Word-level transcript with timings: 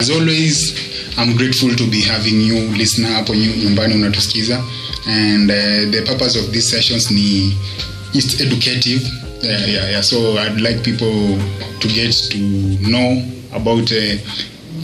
As 0.00 0.08
always, 0.10 0.72
I'm 1.18 1.36
grateful 1.36 1.70
to 1.76 1.90
be 1.90 2.00
having 2.00 2.40
you 2.40 2.56
listener 2.76 3.08
hapo 3.08 3.34
nyu- 3.34 3.56
nyumbani 3.56 3.94
unatusikiza 3.94 4.64
and 5.06 5.50
uh, 5.50 5.90
the 5.90 6.02
purpose 6.06 6.38
of 6.38 6.50
these 6.52 6.70
sessions 6.70 7.10
ni 7.10 7.54
it's 8.14 8.40
educative 8.40 9.02
yeah, 9.42 9.66
yeah, 9.68 9.90
yeah. 9.90 10.00
so 10.02 10.38
I'd 10.38 10.60
like 10.60 10.82
people 10.82 11.38
to 11.80 11.88
get 11.88 12.12
to 12.30 12.38
know 12.88 13.22
about 13.52 13.90
uh, 13.92 14.16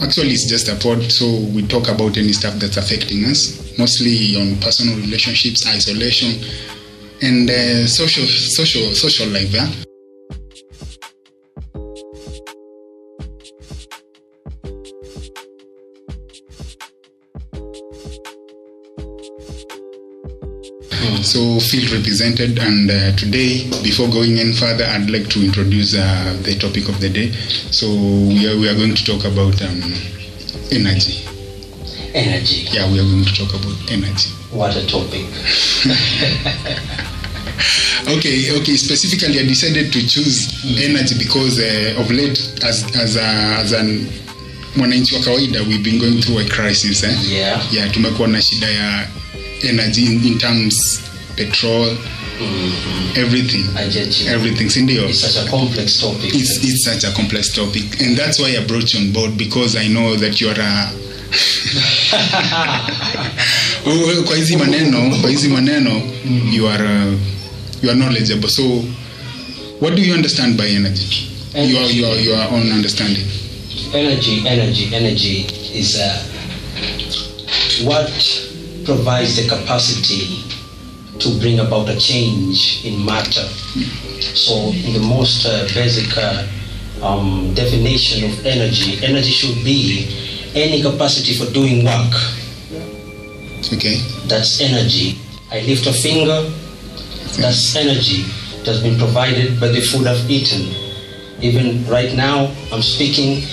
actually 0.03 0.31
it's 0.31 0.47
just 0.47 0.67
a 0.67 0.75
pod 0.75 1.01
so 1.11 1.25
we 1.55 1.65
talk 1.67 1.87
about 1.87 2.17
any 2.17 2.33
stuff 2.33 2.53
that's 2.55 2.77
affecting 2.77 3.25
us 3.25 3.77
mostly 3.77 4.35
on 4.35 4.55
personal 4.59 4.95
relationships 4.97 5.65
isolation 5.67 6.43
and 7.21 7.49
uh, 7.49 7.87
social 7.87 8.25
social 8.25 8.93
social 8.93 9.27
life 9.27 9.51
yeah? 9.51 9.86
Feel 21.67 21.85
represented. 21.97 22.59
And 22.59 22.89
uh, 22.89 23.11
today, 23.15 23.69
before 23.83 24.07
going 24.09 24.39
any 24.39 24.53
further, 24.53 24.85
I'd 24.85 25.09
like 25.09 25.29
to 25.29 25.43
introduce 25.43 25.95
uh, 25.95 26.37
the 26.43 26.55
topic 26.55 26.89
of 26.89 26.99
the 26.99 27.09
day. 27.09 27.31
So 27.71 27.87
we 27.87 28.47
are, 28.47 28.57
we 28.57 28.69
are 28.69 28.75
going 28.75 28.95
to 28.95 29.03
talk 29.05 29.25
about 29.25 29.61
um, 29.61 29.81
energy. 30.71 31.27
Energy. 32.15 32.67
Yeah, 32.71 32.91
we 32.91 32.99
are 32.99 33.07
going 33.07 33.25
to 33.25 33.33
talk 33.35 33.51
about 33.53 33.75
energy. 33.91 34.31
What 34.51 34.75
a 34.75 34.85
topic. 34.87 35.27
Okay, 38.07 38.55
okay. 38.55 38.75
Specifically, 38.77 39.39
I 39.39 39.43
decided 39.43 39.91
to 39.91 40.07
choose 40.07 40.63
energy 40.79 41.17
because 41.17 41.59
uh, 41.59 41.99
of 41.99 42.09
late, 42.09 42.37
as 42.63 42.85
as 42.95 43.17
a, 43.17 43.27
as 43.59 43.73
an 43.73 44.07
mwananchi 44.77 45.15
wa 45.15 45.21
kawaida, 45.21 45.61
we've 45.67 45.83
been 45.83 45.99
going 45.99 46.21
through 46.21 46.39
a 46.39 46.45
crisis. 46.45 47.03
Eh? 47.03 47.17
Yeah. 47.27 47.61
Yeah, 47.71 47.91
tumekuwa 47.91 48.27
na 48.27 48.41
shida 48.41 48.69
ya 48.69 49.07
energy 49.63 50.05
in, 50.05 50.25
in 50.25 50.37
terms 50.37 51.01
petrol, 51.37 51.95
everything, 53.15 53.65
I 53.77 53.87
get 53.89 54.19
you. 54.19 54.29
everything. 54.29 54.69
Si? 54.69 54.81
It's 54.83 55.19
such 55.19 55.45
a 55.45 55.49
complex 55.49 55.99
topic. 56.01 56.33
it's, 56.33 56.63
it's 56.63 56.83
such 56.83 57.03
a 57.03 57.13
complex 57.15 57.53
topic 57.53 58.01
and 58.01 58.17
that's 58.17 58.39
why 58.39 58.55
i 58.57 58.65
brought 58.65 58.93
you 58.93 58.99
on 58.99 59.13
board 59.13 59.37
because 59.37 59.75
i 59.75 59.87
know 59.87 60.15
that 60.15 60.41
you're 60.41 60.51
a 60.51 60.91
Wewe 63.85 64.21
kwa 64.27 64.35
hizi 64.37 64.57
maneno 64.57 65.17
kwa 65.21 65.29
hizi 65.29 65.47
maneno 65.47 66.01
you 66.53 66.69
are 66.69 66.83
uh, 66.83 67.13
you 67.83 67.89
are 67.89 67.99
knowledgeable 67.99 68.49
so 68.49 68.83
what 69.81 69.95
do 69.95 70.01
you 70.01 70.13
understand 70.13 70.57
by 70.57 70.69
energy 70.69 71.27
your 71.55 71.91
your 71.91 72.19
your 72.21 72.53
own 72.53 72.71
understanding 72.71 73.25
energy, 73.93 74.47
energy, 74.47 74.95
energy 74.95 75.45
is 75.73 75.95
uh, 75.95 76.23
what 77.83 78.09
provides 78.85 79.35
the 79.35 79.47
capacity 79.47 80.46
to 81.19 81.39
bring 81.39 81.59
about 81.59 81.89
a 81.89 81.97
change 81.97 82.85
in 82.85 83.03
matter. 83.05 83.47
So, 84.35 84.71
in 84.71 84.93
the 84.93 85.05
most 85.07 85.45
uh, 85.45 85.67
basic 85.73 86.15
uh, 86.17 86.47
um, 87.01 87.53
definition 87.53 88.29
of 88.29 88.45
energy, 88.45 89.03
energy 89.03 89.31
should 89.31 89.63
be 89.63 90.07
any 90.55 90.81
capacity 90.81 91.33
for 91.33 91.51
doing 91.51 91.85
work. 91.85 92.13
okay 93.73 93.97
That's 94.27 94.61
energy. 94.61 95.17
I 95.51 95.61
lift 95.61 95.87
a 95.87 95.93
finger, 95.93 96.49
that's 97.39 97.75
energy. 97.75 98.25
that 98.67 98.73
has 98.73 98.83
been 98.83 98.97
provided 98.97 99.59
by 99.61 99.69
the 99.69 99.79
food 99.79 100.07
I've 100.07 100.29
eaten. 100.29 100.67
Even 101.41 101.87
right 101.87 102.13
now, 102.13 102.51
I'm 102.71 102.81
speaking 102.81 103.47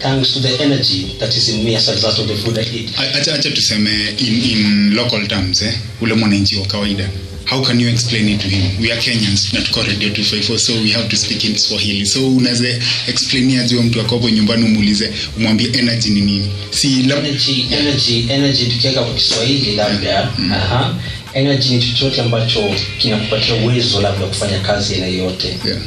thanks 0.00 0.32
to 0.34 0.40
the 0.40 0.62
energy 0.64 1.16
that 1.18 1.36
is 1.36 1.48
in 1.48 1.64
me 1.64 1.76
as 1.76 1.88
a 1.88 1.92
result 1.92 2.18
of 2.18 2.26
the 2.26 2.34
food 2.36 2.58
I 2.58 2.62
eat. 2.62 2.90
Acha 2.98 3.34
acha 3.34 3.50
tuseme 3.50 3.90
in, 4.18 4.42
in 4.50 4.94
local 4.94 5.26
terms 5.28 5.62
eh 5.62 5.74
ule 6.00 6.14
mwananchi 6.14 6.56
wa 6.56 6.66
kawaida 6.66 7.08
how 7.50 7.62
can 7.62 7.80
you 7.80 7.88
explain 7.88 8.28
it 8.28 8.40
to 8.40 8.48
him 8.48 8.62
we 8.80 8.92
are 8.92 9.00
kenyans 9.00 9.52
na 9.52 9.60
tuko 9.60 9.82
radio 9.82 10.08
254 10.08 10.58
so 10.58 10.72
we 10.72 10.90
have 10.90 11.08
to 11.08 11.16
speak 11.16 11.44
in 11.44 11.56
swahili 11.58 12.06
so 12.06 12.28
unaweza 12.36 12.68
explainia 13.08 13.64
juu 13.64 13.82
mtu 13.82 14.00
akopo 14.00 14.30
nyumbani 14.30 14.64
umuulize 14.64 15.12
umwambie 15.36 15.66
energy 15.78 16.08
ni 16.10 16.20
nini 16.20 16.48
si 16.70 16.88
Energy, 17.00 17.66
energy, 17.70 18.24
energy 18.30 18.66
tukiweka 18.66 19.02
kwa 19.02 19.14
Kiswahili 19.14 19.76
labda, 19.76 20.32
aha, 20.52 20.94
energy 21.34 21.68
ni 21.76 21.82
chochote 21.82 22.20
ambacho 22.20 22.74
kinakupatia 22.98 23.54
uwezo 23.54 24.00
labda 24.00 24.26
kufanya 24.26 24.58
kazi 24.58 24.94
aina 24.94 25.06
yoyote. 25.06 25.48
yeah. 25.66 25.78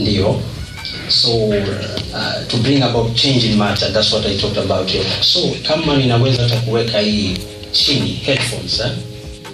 ndio 0.00 0.42
so 1.12 1.48
uh, 1.48 2.46
to 2.48 2.56
bring 2.56 2.82
about 2.82 3.14
change 3.14 3.44
in 3.46 3.56
matter 3.58 3.92
that's 3.92 4.12
what 4.12 4.26
i 4.26 4.36
talked 4.36 4.58
about 4.58 4.90
here 4.90 5.04
so 5.20 5.38
kama 5.68 5.96
ninaweza 5.96 6.42
hata 6.42 6.56
kuweka 6.56 7.00
hii 7.00 7.36
chini 7.72 8.20
headphones 8.24 8.80
eh? 8.80 8.90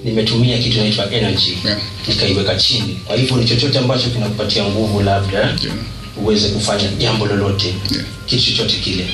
nimetumia 0.05 0.59
kitu 0.59 0.79
inaitwa 0.79 1.13
energy 1.13 1.59
Yeah. 1.65 1.79
nikaiweka 2.09 2.55
chini 2.57 3.01
kwa 3.07 3.17
hivyo 3.17 3.37
ni 3.37 3.45
chochote 3.45 3.79
ambacho 3.79 4.09
kinakupatia 4.11 4.65
nguvu 4.65 5.01
labda 5.03 5.39
Yeah. 5.39 5.77
Uweze 6.23 6.49
kufanya 6.49 6.89
jambo 6.99 7.27
lolote 7.27 7.75
Yeah. 7.91 8.05
kitu 8.27 8.43
chochote 8.43 8.77
kile 8.85 9.07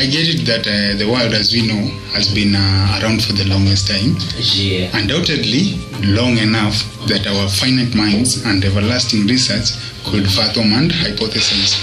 I 0.00 0.06
get 0.06 0.28
it 0.28 0.44
that 0.44 0.66
uh, 0.66 0.98
the 0.98 1.04
world, 1.04 1.34
as 1.34 1.52
we 1.52 1.60
know, 1.60 1.90
has 2.14 2.28
been 2.30 2.54
uh, 2.54 2.98
around 3.00 3.20
for 3.22 3.34
the 3.36 3.44
longest 3.44 3.86
time. 3.86 4.16
yeah. 4.56 4.94
Undoubtedly, 5.00 5.78
long 6.02 6.38
enough 6.38 6.76
that 7.06 7.26
our 7.26 7.48
finite 7.50 7.94
minds 7.94 8.44
and 8.46 8.64
everlasting 8.64 9.26
research 9.28 9.68
could 10.10 10.26
fathom 10.30 10.72
and 10.72 10.90
hypothesize. 10.92 11.76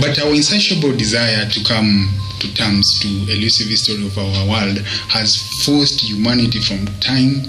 But 0.00 0.18
our 0.18 0.34
insatiable 0.34 0.92
desire 0.96 1.46
to 1.48 1.60
come 1.64 2.08
to 2.40 2.54
terms 2.54 2.98
to 3.00 3.08
elusive 3.32 3.68
history 3.68 4.04
of 4.06 4.18
our 4.18 4.46
world 4.48 4.78
has 5.08 5.36
forced 5.64 6.00
humanity 6.00 6.60
from 6.60 6.86
time 7.00 7.42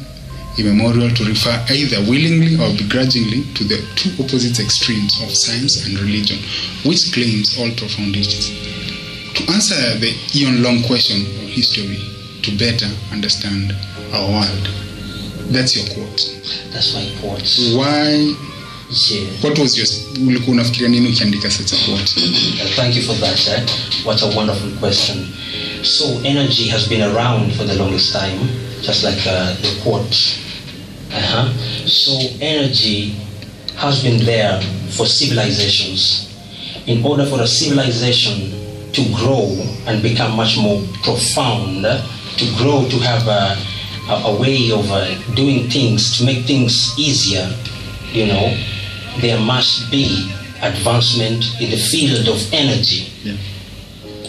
immemorial 0.58 1.10
to 1.16 1.24
refer 1.26 1.54
either 1.70 1.98
willingly 2.10 2.56
or 2.60 2.70
begrudgingly 2.78 3.44
to 3.56 3.64
the 3.64 3.78
two 3.96 4.12
opposite 4.24 4.60
extremes 4.60 5.22
of 5.24 5.32
science 5.36 5.86
and 5.86 5.98
religion, 6.00 6.38
which 6.86 7.12
claims 7.14 7.58
all 7.58 7.70
profound 7.78 8.14
profundities. 8.16 8.52
To 9.36 9.54
answer 9.54 9.76
the 10.00 10.12
eon 10.36 10.62
long 10.64 10.84
question 10.84 11.22
of 11.22 11.48
history, 11.50 11.98
to 12.44 12.52
better 12.58 12.88
understand 13.12 13.74
our 14.14 14.28
world. 14.30 14.66
That's 15.52 15.76
your 15.76 15.86
quote. 15.94 16.22
that's 16.72 16.94
my 16.96 17.04
quote 17.20 17.44
Why? 17.76 18.36
yeah. 19.10 19.28
What 19.42 19.60
was 19.60 19.78
your? 19.78 19.88
Ulikuwa 20.28 20.52
unafikiria 20.52 20.90
nini 20.90 21.10
ukiandika 21.10 21.52
such 21.52 21.74
a 21.74 21.78
quote? 21.86 22.12
Thank 22.76 22.96
you 22.96 23.02
for 23.04 23.16
that. 23.16 23.48
Eh? 23.48 23.66
What 24.06 24.22
a 24.24 24.28
wonderful 24.38 24.72
question. 24.80 25.28
So, 25.84 26.06
energy 26.24 26.68
has 26.70 26.88
been 26.88 27.02
around 27.02 27.54
for 27.54 27.66
the 27.66 27.76
longest 27.76 28.14
time, 28.14 28.40
just 28.82 29.04
like 29.04 29.20
uh, 29.28 29.54
the 29.62 29.82
quote. 29.84 30.16
Uh-huh. 31.14 31.52
So, 31.88 32.14
energy 32.40 33.16
has 33.76 34.02
been 34.04 34.24
there 34.26 34.62
for 34.92 35.06
civilizations. 35.06 36.28
In 36.88 37.06
order 37.06 37.26
for 37.26 37.42
a 37.42 37.48
civilization 37.48 38.52
to 38.94 39.02
grow 39.16 39.58
and 39.88 40.02
become 40.02 40.36
much 40.36 40.58
more 40.58 40.82
profound, 41.04 41.84
to 41.84 42.46
grow, 42.58 42.88
to 42.90 42.98
have 43.00 43.28
a, 43.28 43.58
a, 44.12 44.34
a 44.34 44.42
way 44.42 44.72
of 44.72 44.90
uh, 44.92 45.16
doing 45.36 45.70
things, 45.70 46.18
to 46.18 46.26
make 46.26 46.46
things 46.46 46.94
easier, 46.98 47.48
you 48.12 48.28
know, 48.28 48.58
there 49.20 49.40
must 49.40 49.92
be 49.92 50.32
advancement 50.62 51.44
in 51.60 51.72
the 51.72 51.78
field 51.78 52.28
of 52.28 52.54
energy. 52.54 53.12
Yeah. 53.24 53.38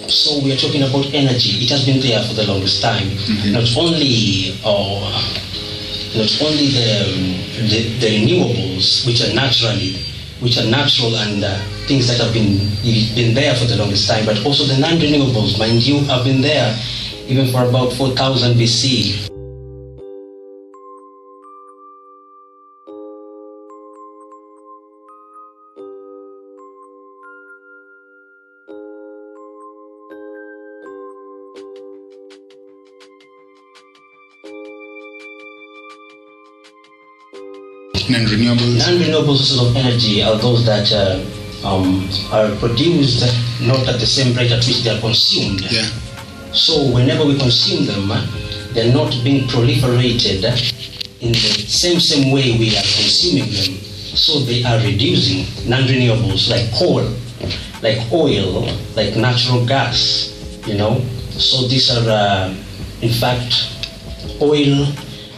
So 0.08 0.43
we 0.43 0.52
are 0.52 0.56
talking 0.56 0.82
about 0.82 1.06
energy. 1.14 1.64
It 1.64 1.70
has 1.70 1.87
been 1.87 2.00
there 2.00 2.23
for 2.25 2.34
the 2.34 2.44
longest 2.46 2.82
time. 2.82 3.08
Not 3.52 3.64
only 3.76 4.58
uh, 4.64 5.08
not 6.14 6.29
only 6.43 6.69
the, 6.69 6.88
um, 7.05 7.69
the 7.69 7.99
the 8.00 8.09
renewables, 8.20 9.06
which 9.06 9.23
are 9.23 9.32
naturally, 9.35 9.97
which 10.41 10.59
are 10.59 10.69
natural 10.69 11.17
and 11.17 11.44
uh, 11.44 11.56
things 11.87 12.06
that 12.09 12.19
have 12.19 12.32
been 12.35 12.59
been 13.14 13.35
there 13.35 13.55
for 13.56 13.64
the 13.64 13.76
longest 13.76 14.09
time, 14.09 14.26
but 14.26 14.44
also 14.44 14.64
the 14.64 14.79
non-renewables, 14.79 15.59
mind 15.59 15.82
you, 15.82 16.00
have 16.05 16.25
been 16.25 16.41
there 16.41 16.76
even 17.29 17.47
for 17.49 17.64
about 17.64 17.93
4,000 17.93 18.56
BC. 18.56 19.31
Non-renewables. 38.12 38.79
Non-renewable 38.79 39.37
sources 39.37 39.59
of 39.59 39.75
energy 39.75 40.23
are 40.23 40.37
those 40.37 40.67
that 40.67 40.93
uh, 40.93 41.19
um, 41.67 42.09
are 42.31 42.55
produced 42.56 43.25
not 43.62 43.88
at 43.88 43.99
the 44.00 44.06
same 44.06 44.37
rate 44.37 44.53
at 44.53 44.64
which 44.67 44.82
they 44.82 44.91
are 44.91 45.00
consumed. 45.00 45.62
Yeah. 45.70 45.88
So 46.53 46.93
whenever 46.93 47.25
we 47.25 47.38
consume 47.38 47.87
them, 47.87 48.09
they're 48.75 48.93
not 48.93 49.11
being 49.25 49.49
proliferated 49.49 50.44
in 51.20 51.32
the 51.32 51.38
same 51.67 52.00
same 52.00 52.32
way 52.32 52.53
we 52.59 52.76
are 52.76 52.85
consuming 53.00 53.49
them. 53.49 53.81
So 54.12 54.41
they 54.41 54.62
are 54.65 54.79
reducing 54.85 55.47
non-renewables 55.67 56.50
like 56.50 56.70
coal, 56.75 57.08
like 57.81 58.12
oil, 58.12 58.69
like 58.94 59.17
natural 59.17 59.65
gas. 59.65 60.29
You 60.67 60.76
know. 60.76 61.00
So 61.31 61.67
these 61.67 61.91
are, 61.91 62.06
uh, 62.06 62.55
in 63.00 63.08
fact, 63.08 63.73
oil 64.41 64.87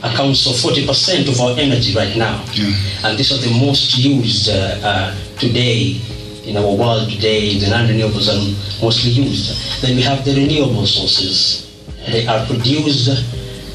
accounts 0.05 0.45
for 0.45 0.53
40% 0.71 1.29
of 1.33 1.41
our 1.41 1.59
energy 1.59 1.95
right 1.95 2.15
now. 2.17 2.45
Yeah. 2.53 2.77
And 3.05 3.19
these 3.19 3.33
are 3.33 3.41
the 3.41 3.51
most 3.59 3.97
used 3.97 4.51
uh, 4.51 4.79
uh, 4.85 5.15
today 5.39 6.01
in 6.45 6.57
our 6.57 6.77
world 6.77 7.11
today. 7.11 7.59
The 7.59 7.71
non-renewables 7.71 8.29
are 8.29 8.85
mostly 8.85 9.11
used. 9.11 9.83
Then 9.83 9.97
we 9.97 10.03
have 10.03 10.25
the 10.25 10.35
renewable 10.35 10.87
sources. 10.87 11.65
They 12.07 12.27
are 12.27 12.45
produced 12.47 13.09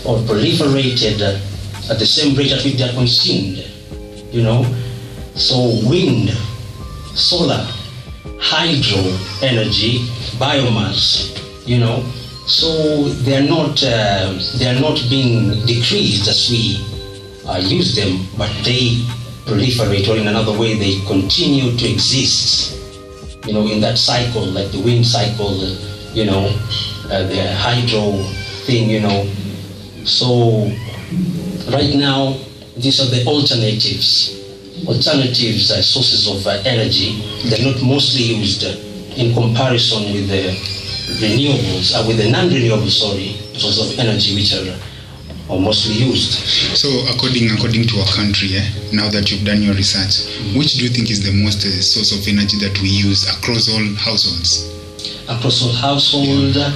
or 0.05 0.17
proliferated 0.29 1.19
at 1.89 1.97
the 1.97 2.05
same 2.05 2.35
rate 2.37 2.51
at 2.51 2.63
which 2.63 2.75
they 2.77 2.87
are 2.87 2.93
consumed. 2.93 3.65
You 4.31 4.43
know, 4.43 4.63
so 5.33 5.81
wind, 5.89 6.29
solar, 7.17 7.65
hydro 8.37 9.01
energy, 9.41 10.05
biomass. 10.37 11.35
You 11.65 11.79
know, 11.79 12.03
so 12.49 13.09
they 13.21 13.37
are 13.37 13.47
not 13.47 13.83
uh, 13.83 14.33
they 14.57 14.65
are 14.65 14.79
not 14.79 14.97
being 15.07 15.63
decreased 15.67 16.27
as 16.27 16.49
we 16.49 16.83
uh, 17.47 17.57
use 17.57 17.95
them, 17.95 18.25
but 18.37 18.49
they 18.65 19.05
proliferate, 19.45 20.07
or 20.09 20.17
in 20.17 20.27
another 20.27 20.57
way, 20.57 20.73
they 20.73 20.99
continue 21.05 21.77
to 21.77 21.85
exist. 21.87 22.75
You 23.45 23.53
know, 23.53 23.67
in 23.67 23.79
that 23.81 23.97
cycle, 23.99 24.45
like 24.45 24.71
the 24.71 24.81
wind 24.81 25.05
cycle, 25.05 25.55
you 26.13 26.25
know, 26.25 26.49
uh, 27.05 27.23
the 27.23 27.53
hydro 27.55 28.17
thing, 28.65 28.89
you 28.89 29.01
know. 29.01 29.25
So 30.05 30.71
right 31.71 31.93
now, 31.95 32.35
these 32.77 32.99
are 32.99 33.09
the 33.13 33.25
alternatives. 33.27 34.35
Alternatives 34.87 35.71
uh, 35.71 35.83
sources 35.83 36.27
of 36.27 36.47
uh, 36.47 36.61
energy. 36.65 37.21
They're 37.45 37.71
not 37.71 37.81
mostly 37.83 38.23
used 38.23 38.63
in 39.17 39.33
comparison 39.35 40.13
with 40.13 40.29
the 40.29 40.78
renewables, 41.17 41.93
uh, 41.95 42.05
with 42.07 42.17
the 42.17 42.29
non-renewable, 42.29 42.89
sorry, 42.89 43.35
sources 43.57 43.91
of 43.91 43.99
energy 43.99 44.35
which 44.35 44.53
are, 44.53 44.69
uh, 44.69 45.53
are 45.53 45.59
mostly 45.59 45.95
used. 45.95 46.33
So, 46.77 46.87
according 47.09 47.49
according 47.51 47.87
to 47.87 47.99
our 47.99 48.07
country, 48.13 48.55
eh, 48.55 48.65
now 48.93 49.09
that 49.09 49.31
you've 49.31 49.43
done 49.45 49.61
your 49.63 49.73
research, 49.73 50.29
which 50.55 50.73
do 50.77 50.83
you 50.83 50.89
think 50.89 51.09
is 51.09 51.23
the 51.23 51.31
most 51.31 51.65
uh, 51.65 51.81
source 51.81 52.11
of 52.11 52.27
energy 52.27 52.57
that 52.59 52.77
we 52.81 52.89
use 52.89 53.27
across 53.29 53.67
all 53.69 53.83
households? 53.95 54.69
Across 55.27 55.63
all 55.63 55.73
households, 55.73 56.57
uh, 56.57 56.71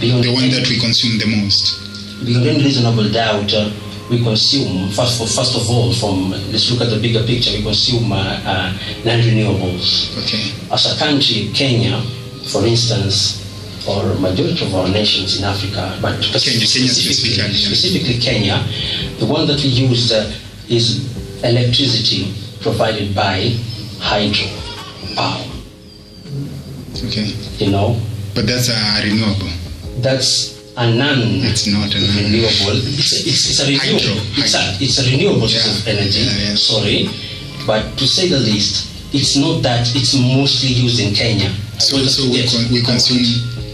beyond, 0.00 0.24
The 0.24 0.32
one 0.32 0.50
that 0.50 0.68
we 0.68 0.78
consume 0.78 1.18
the 1.18 1.26
most? 1.26 1.80
beyond 2.24 2.46
any 2.46 2.64
reasonable 2.64 3.08
doubt, 3.10 3.52
uh, 3.54 3.70
we 4.10 4.18
consume, 4.22 4.88
first, 4.90 5.20
of- 5.20 5.30
first 5.30 5.54
of 5.54 5.68
all, 5.70 5.92
from, 5.92 6.30
let's 6.52 6.70
look 6.70 6.80
at 6.80 6.90
the 6.90 6.96
bigger 6.98 7.22
picture, 7.24 7.52
we 7.52 7.62
consume 7.62 8.10
uh, 8.12 8.16
uh, 8.44 8.72
non-renewables. 9.04 10.16
Okay. 10.24 10.52
As 10.72 10.86
a 10.92 10.98
country, 10.98 11.50
Kenya, 11.54 12.00
for 12.44 12.66
instance, 12.66 13.37
or 13.88 14.14
majority 14.20 14.64
of 14.66 14.74
our 14.74 14.88
nations 14.88 15.38
in 15.38 15.44
Africa, 15.44 15.96
but 16.02 16.20
specifically, 16.22 16.88
specifically, 16.88 18.18
Kenya, 18.20 18.62
the 19.18 19.26
one 19.26 19.46
that 19.46 19.56
we 19.64 19.68
use 19.70 20.12
uh, 20.12 20.30
is 20.68 21.08
electricity 21.42 22.34
provided 22.60 23.14
by 23.14 23.56
hydro 24.00 24.46
power. 25.16 25.44
Okay. 27.06 27.32
You 27.64 27.70
know, 27.70 27.96
But 28.34 28.46
that's 28.46 28.68
a 28.68 29.02
renewable. 29.02 29.48
that's 30.02 30.58
a 30.76 30.84
non 30.94 31.18
It's 31.48 31.66
not 31.66 31.88
a 31.94 31.98
renewable. 31.98 32.76
It's 32.76 33.12
a, 33.14 33.28
it's, 33.28 33.50
it's 33.50 33.60
a 33.60 33.66
renewable. 33.66 34.20
Hydro, 34.20 34.42
It's, 34.44 34.54
a, 34.54 34.84
it's 34.84 34.98
a 34.98 35.10
renewable 35.10 35.48
source 35.48 35.80
of 35.80 35.88
energy. 35.88 36.20
Yeah, 36.20 36.50
yeah. 36.50 36.54
Sorry, 36.56 37.08
but 37.66 37.96
to 37.98 38.06
say 38.06 38.28
the 38.28 38.38
least, 38.38 39.14
it's 39.14 39.36
not 39.36 39.62
that 39.62 39.88
it's 39.96 40.14
mostly 40.14 40.70
used 40.70 41.00
in 41.00 41.14
Kenya. 41.14 41.48
So, 41.80 41.96
so 42.04 42.28
we, 42.30 42.42
con- 42.46 42.68
we 42.72 42.82
consume 42.82 43.22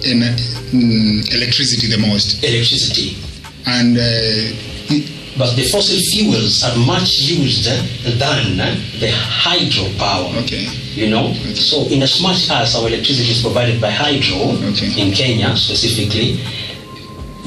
en- 0.06 0.36
mm, 0.72 1.34
electricity 1.34 1.86
the 1.88 1.98
most. 1.98 2.42
electricity. 2.44 3.16
And 3.66 3.96
uh, 3.96 4.94
it, 4.94 5.10
But 5.36 5.56
the 5.56 5.64
fossil 5.64 5.98
fuels 6.12 6.62
are 6.62 6.76
much 6.86 7.18
used 7.26 7.64
than 7.66 8.56
the 9.00 9.08
hydropower. 9.10 10.30
okay. 10.44 10.68
You 10.94 11.10
know, 11.10 11.30
okay. 11.30 11.54
so 11.54 11.86
in 11.90 12.02
as 12.02 12.20
much 12.22 12.48
as 12.50 12.76
our 12.76 12.86
electricity 12.86 13.30
is 13.30 13.42
provided 13.42 13.80
by 13.80 13.90
hydro 13.90 14.54
Okay. 14.70 14.94
in 15.00 15.10
Kenya 15.12 15.56
specifically, 15.56 16.38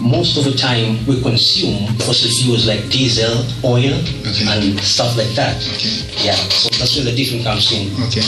most 0.01 0.38
of 0.38 0.44
the 0.44 0.53
time 0.53 1.00
we 1.07 1.21
consume 1.21 1.88
fossil 2.03 2.30
fuels 2.44 2.68
like 2.68 2.81
diesel, 2.89 3.45
oil, 3.63 3.94
Okay. 4.27 4.45
and 4.51 4.80
stuff 4.81 5.15
like 5.18 5.31
that. 5.36 5.56
Okay. 5.75 5.95
Yeah, 6.27 6.36
so 6.50 6.68
that's 6.77 6.95
where 6.95 7.06
the 7.06 7.15
difference 7.15 7.44
comes 7.45 7.71
in. 7.71 7.88
Okay. 8.03 8.25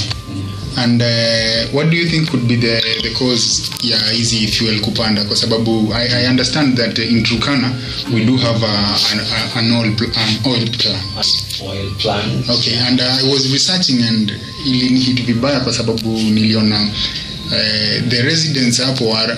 And 0.80 1.02
uh, 1.02 1.68
what 1.76 1.90
do 1.92 1.98
you 1.98 2.08
think 2.08 2.30
could 2.32 2.48
be 2.48 2.56
the, 2.56 2.80
the 3.04 3.14
cause 3.14 3.70
ya 3.84 3.98
hizi 4.12 4.48
fuel 4.48 4.80
kupanda? 4.80 5.24
Kwa 5.24 5.36
sababu 5.36 5.94
I, 5.94 6.08
I 6.08 6.28
understand 6.28 6.78
that 6.78 6.98
in 7.00 7.24
Turkana 7.24 7.70
we 8.14 8.24
do 8.26 8.38
have 8.38 8.64
a, 8.64 8.76
an, 9.12 9.20
a, 9.20 9.60
an, 9.60 9.72
oil, 9.74 9.92
an 9.92 10.40
oil 10.48 10.66
plant. 10.80 11.62
Oil 11.62 11.92
plant. 12.00 12.50
Okay, 12.50 12.76
and 12.88 13.02
I 13.02 13.24
was 13.24 13.52
researching 13.52 14.02
and 14.04 14.32
ilinihit 14.66 15.26
vibaya 15.26 15.60
kwa 15.60 15.74
sababu 15.74 16.18
niliona 16.20 16.82
uh, 16.82 18.10
the 18.10 18.22
residents 18.24 18.80
hapo 18.82 19.14
are, 19.18 19.34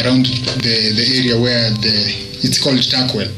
around 0.00 0.26
the, 0.62 0.92
the 0.92 1.18
area 1.18 1.36
where 1.36 1.70
the 1.70 2.14
it's 2.42 2.58
called 2.62 2.80
Takwell. 2.90 3.30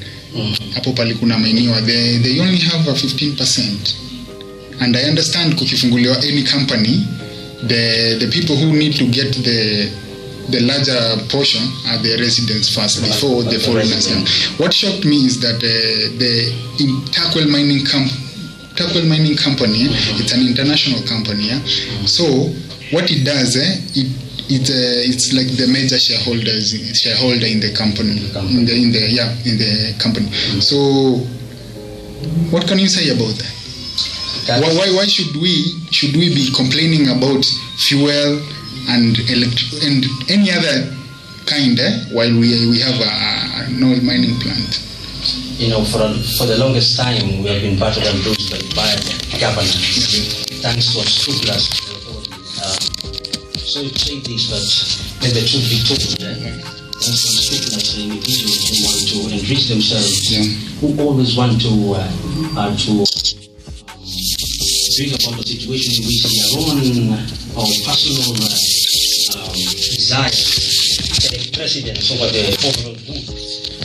Hapo 0.74 0.92
pale 0.92 1.14
kuna 1.14 1.38
maeneo 1.38 1.80
they, 1.86 2.18
they 2.18 2.40
only 2.40 2.58
have 2.58 2.88
a 2.90 2.92
15% 2.92 3.94
and 4.80 4.96
I 4.96 5.04
understand 5.08 5.54
kukifunguliwa 5.56 6.16
any 6.22 6.42
company 6.44 7.06
the 7.68 8.16
the 8.20 8.30
people 8.32 8.56
who 8.56 8.72
need 8.72 8.94
to 8.96 9.04
get 9.10 9.32
the 9.44 9.90
the 10.50 10.60
larger 10.60 11.00
portion 11.30 11.62
are 11.88 11.98
the 12.02 12.16
residents 12.18 12.74
first 12.74 13.02
before 13.02 13.42
the 13.44 13.50
The 13.50 13.60
foreigners 13.60 14.06
come. 14.08 14.24
What 14.58 14.72
shocked 14.74 15.04
me 15.04 15.24
is 15.26 15.40
that 15.40 15.56
uh, 15.56 16.18
the 16.18 16.50
in 16.80 17.50
Mining 17.50 17.84
Camp 17.84 18.10
Turkwel 18.74 19.06
Mining 19.06 19.36
Company, 19.36 19.86
eh, 19.86 20.20
it's 20.20 20.32
an 20.32 20.40
international 20.46 21.02
company. 21.06 21.48
Yeah? 21.48 21.60
So 22.06 22.24
what 22.90 23.10
it 23.10 23.24
does, 23.24 23.56
eh, 23.56 23.78
it 23.94 24.08
it 24.50 24.66
uh, 24.70 25.08
it's 25.10 25.32
like 25.32 25.46
the 25.56 25.68
major 25.68 25.98
shareholders 25.98 26.74
shareholder 26.98 27.46
in 27.46 27.60
the 27.60 27.72
company, 27.74 28.18
in 28.56 28.64
the 28.66 28.74
in 28.74 28.90
the 28.90 29.06
yeah 29.10 29.30
in 29.44 29.58
the 29.58 29.94
company. 30.00 30.30
So 30.60 30.76
what 32.50 32.66
can 32.66 32.78
you 32.78 32.88
say 32.88 33.10
about 33.10 33.36
that? 33.38 33.59
That's- 34.46 34.60
Why, 34.62 34.72
why, 34.74 34.88
why 34.96 35.06
should 35.06 35.36
we 35.36 35.76
should 35.90 36.14
we 36.16 36.34
be 36.34 36.50
complaining 36.54 37.08
about 37.08 37.44
fuel 37.76 38.40
and 38.88 39.18
elect- 39.28 39.72
and 39.84 40.04
any 40.28 40.50
other 40.50 40.96
kind 41.46 41.78
eh, 41.78 41.92
while 42.12 42.32
we 42.32 42.48
we 42.72 42.80
have 42.80 42.98
a, 43.00 43.10
a- 43.10 43.64
an 43.68 43.82
oil 43.84 44.00
mining 44.02 44.38
plant? 44.40 44.80
you 45.60 45.68
know, 45.68 45.84
for, 45.84 46.00
for 46.38 46.46
the 46.46 46.56
longest 46.56 46.96
time, 46.96 47.42
we 47.42 47.48
have 47.52 47.60
been 47.60 47.78
battered 47.78 48.04
and 48.08 48.22
bruised 48.24 48.48
by 48.74 48.88
governance, 49.38 50.48
thanks 50.64 50.88
to 50.94 51.00
unscrupulous 51.00 51.68
authorities. 51.68 52.60
Uh, 52.64 52.76
so 53.60 53.80
you 53.82 53.90
say 53.92 54.20
this, 54.24 54.48
but 54.48 54.64
let 55.20 55.34
the 55.36 55.44
truth 55.44 55.68
be 55.68 55.78
told, 55.84 56.00
uh, 56.00 56.32
thanks 56.96 57.20
to 57.20 57.28
unscrupulous 57.28 57.98
individuals 57.98 58.56
who 58.72 58.76
want 58.88 59.04
to 59.04 59.18
enrich 59.36 59.68
themselves, 59.68 60.32
Yeah. 60.32 60.44
who 60.80 60.96
always 60.98 61.36
want 61.36 61.60
to, 61.60 61.72
uh, 61.92 62.08
uh, 62.56 62.76
to 62.88 63.04
bring 65.00 65.16
about 65.16 65.40
a 65.40 65.48
situation 65.48 65.96
in 65.96 66.12
which 66.12 66.20
their 66.28 66.60
own 66.60 66.76
or 67.56 67.64
personal 67.88 68.36
uh, 68.36 68.52
um, 69.40 69.56
desire 69.56 70.28
take 70.28 71.56
precedence 71.56 72.12
over 72.12 72.28
the 72.28 72.52
overall 72.60 73.00
good. 73.08 73.24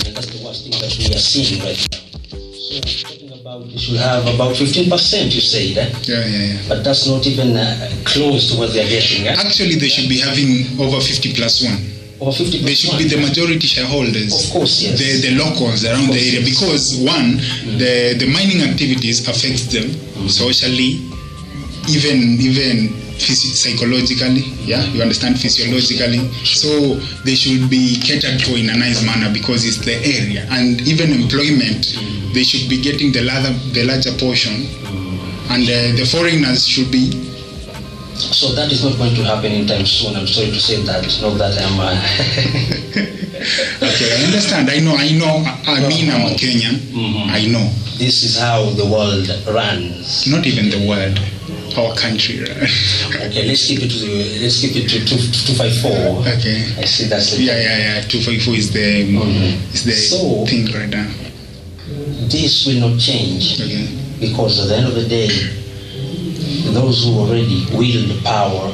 And 0.04 0.12
that's 0.12 0.28
the 0.28 0.44
worst 0.44 0.68
thing 0.68 0.76
that 0.84 0.92
we 1.00 1.16
are 1.16 1.24
seeing 1.24 1.64
right 1.64 1.80
now. 1.88 2.04
So 2.52 2.84
talking 3.08 3.32
about 3.32 3.64
you 3.68 3.80
should 3.80 3.96
have 3.96 4.28
about 4.28 4.60
15%, 4.60 4.92
you 5.32 5.40
said, 5.40 5.78
eh? 5.78 5.88
Yeah, 6.04 6.26
yeah, 6.26 6.54
yeah. 6.54 6.60
but 6.68 6.84
that's 6.84 7.08
not 7.08 7.26
even 7.26 7.56
uh, 7.56 7.90
close 8.04 8.52
to 8.52 8.60
what 8.60 8.74
they're 8.74 8.90
getting. 8.90 9.28
Eh? 9.28 9.40
Actually, 9.40 9.76
they 9.76 9.88
should 9.88 10.10
be 10.10 10.20
having 10.20 10.68
over 10.82 11.00
50 11.00 11.34
plus 11.34 11.64
one. 11.64 11.80
Over 12.26 12.42
50%. 12.44 12.66
They 12.66 12.74
should 12.74 12.98
be 12.98 13.06
the 13.06 13.22
majority 13.22 13.68
shareholders. 13.68 14.34
Of 14.34 14.52
course, 14.52 14.82
yes. 14.82 14.98
The, 14.98 15.30
the 15.30 15.36
locals 15.38 15.86
around 15.86 16.10
the 16.10 16.18
area 16.18 16.42
because 16.42 16.98
one, 16.98 17.38
mm-hmm. 17.38 17.78
the, 17.78 18.18
the 18.18 18.26
mining 18.34 18.66
activities 18.66 19.28
affects 19.30 19.70
them 19.70 19.86
mm-hmm. 19.94 20.28
socially, 20.28 21.06
even 21.86 22.42
even 22.42 22.98
psychologically. 23.22 24.42
Yeah, 24.66 24.84
you 24.90 25.04
understand 25.04 25.40
physiologically. 25.40 26.26
So 26.50 26.98
they 27.22 27.36
should 27.36 27.70
be 27.70 28.02
catered 28.02 28.42
for 28.42 28.58
in 28.58 28.74
a 28.74 28.78
nice 28.78 29.06
manner 29.06 29.32
because 29.32 29.62
it's 29.64 29.86
the 29.86 29.94
area 29.94 30.48
and 30.50 30.82
even 30.82 31.12
employment. 31.14 31.94
Mm-hmm. 31.94 32.34
They 32.34 32.44
should 32.44 32.68
be 32.68 32.82
getting 32.82 33.12
the 33.14 33.22
larger 33.22 33.54
the 33.70 33.86
larger 33.86 34.18
portion, 34.18 34.66
and 35.54 35.62
uh, 35.62 35.94
the 35.94 36.10
foreigners 36.10 36.66
should 36.66 36.90
be 36.90 37.14
So 38.18 38.54
that 38.56 38.72
is 38.72 38.84
not 38.84 38.98
going 38.98 39.14
to 39.16 39.24
happen 39.24 39.52
anytime 39.52 39.86
soon. 39.86 40.16
I'm 40.16 40.28
sorry 40.28 40.48
to 40.52 40.60
say 40.60 40.82
that. 40.84 41.04
Not 41.22 41.38
that 41.38 41.60
I'm. 41.62 41.80
Uh, 41.80 43.12
Okay, 43.36 44.10
I 44.16 44.24
understand. 44.26 44.70
I 44.70 44.80
know. 44.80 44.96
I 44.96 45.12
know. 45.12 45.44
I, 45.68 45.84
I 45.84 45.88
mean, 45.88 46.10
I'm 46.10 46.26
a 46.26 46.36
Kenyan. 46.36 46.80
Mhm. 46.96 47.30
I 47.30 47.46
know. 47.52 47.70
this 48.00 48.24
is 48.24 48.40
how 48.40 48.70
the 48.72 48.86
world 48.86 49.28
runs. 49.54 50.26
Not 50.28 50.48
even 50.48 50.70
the 50.72 50.88
world, 50.88 51.20
our 51.78 51.94
country. 51.96 52.40
Right? 52.42 52.58
Okay, 53.28 53.46
let's 53.46 53.68
keep 53.68 53.82
it 53.84 53.92
to 53.92 54.42
let's 54.42 54.60
keep 54.62 54.76
it 54.76 54.88
to 54.90 55.00
two 55.06 55.20
two 55.20 55.54
five 55.54 55.76
four. 55.84 56.24
okay. 56.26 56.64
I 56.80 56.86
see 56.86 57.06
that's 57.08 57.32
the 57.36 57.44
Yeah, 57.44 57.60
yeah, 57.60 57.78
yeah. 57.78 58.02
Two 58.08 58.20
five 58.22 58.42
four 58.42 58.56
is 58.56 58.72
the 58.72 59.04
Mhm. 59.14 59.74
is 59.76 59.84
the 59.84 59.92
So- 59.94 60.46
thing 60.48 60.66
right 60.74 60.90
now. 60.90 61.06
This 62.32 62.66
will 62.66 62.80
not 62.90 62.98
change 63.00 63.60
Okay. 63.62 63.86
because 64.20 64.58
at 64.64 64.70
the 64.70 64.76
end 64.78 64.88
of 64.88 64.96
the 64.96 65.06
day, 65.08 65.30
those 66.76 67.06
who 67.06 67.12
already 67.20 67.66
wield 67.72 68.12
power 68.24 68.68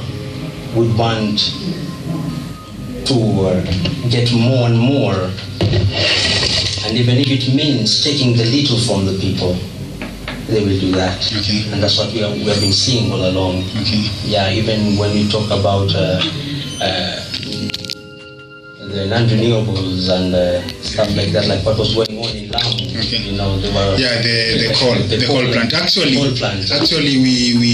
would 0.75 0.97
want 0.97 1.37
to 3.05 3.17
uh, 3.45 3.61
get 4.09 4.33
more 4.33 4.67
and 4.67 4.77
more, 4.77 5.29
and 6.83 6.97
even 6.97 7.17
if 7.17 7.29
it 7.29 7.53
means 7.53 8.03
taking 8.03 8.35
the 8.35 8.45
little 8.45 8.79
from 8.79 9.05
the 9.05 9.17
people, 9.19 9.53
they 10.47 10.65
will 10.65 10.79
do 10.79 10.91
that. 10.91 11.21
Okay. 11.37 11.69
And 11.71 11.81
that's 11.81 11.97
what 11.97 12.11
we, 12.11 12.23
are, 12.23 12.31
we 12.31 12.45
have 12.45 12.59
been 12.59 12.73
seeing 12.73 13.11
all 13.11 13.23
along. 13.23 13.63
Okay. 13.81 14.09
Yeah, 14.25 14.49
even 14.49 14.97
when 14.97 15.13
we 15.13 15.29
talk 15.29 15.45
about 15.51 15.93
uh, 15.93 16.19
uh, 16.81 17.21
the 18.91 19.05
non-renewables 19.07 20.09
and 20.09 20.35
uh, 20.35 20.61
stuff 20.81 21.09
like 21.15 21.31
that, 21.31 21.47
like 21.47 21.63
what 21.65 21.77
was 21.77 21.93
going 21.95 22.17
on 22.19 22.35
in 22.35 22.49
Lamu, 22.51 22.99
Okay. 23.01 23.17
you 23.17 23.37
know, 23.37 23.57
they 23.59 23.69
were 23.73 23.95
Yeah, 23.97 24.21
the 24.21 24.67
the 24.67 24.73
coal 24.79 24.95
the, 24.95 25.25
coal 25.25 25.45
plant. 25.51 25.73
Actually, 25.73 26.15
coal 26.15 26.31
plant. 26.35 26.69
actually, 26.71 27.17
we 27.25 27.35
we 27.61 27.73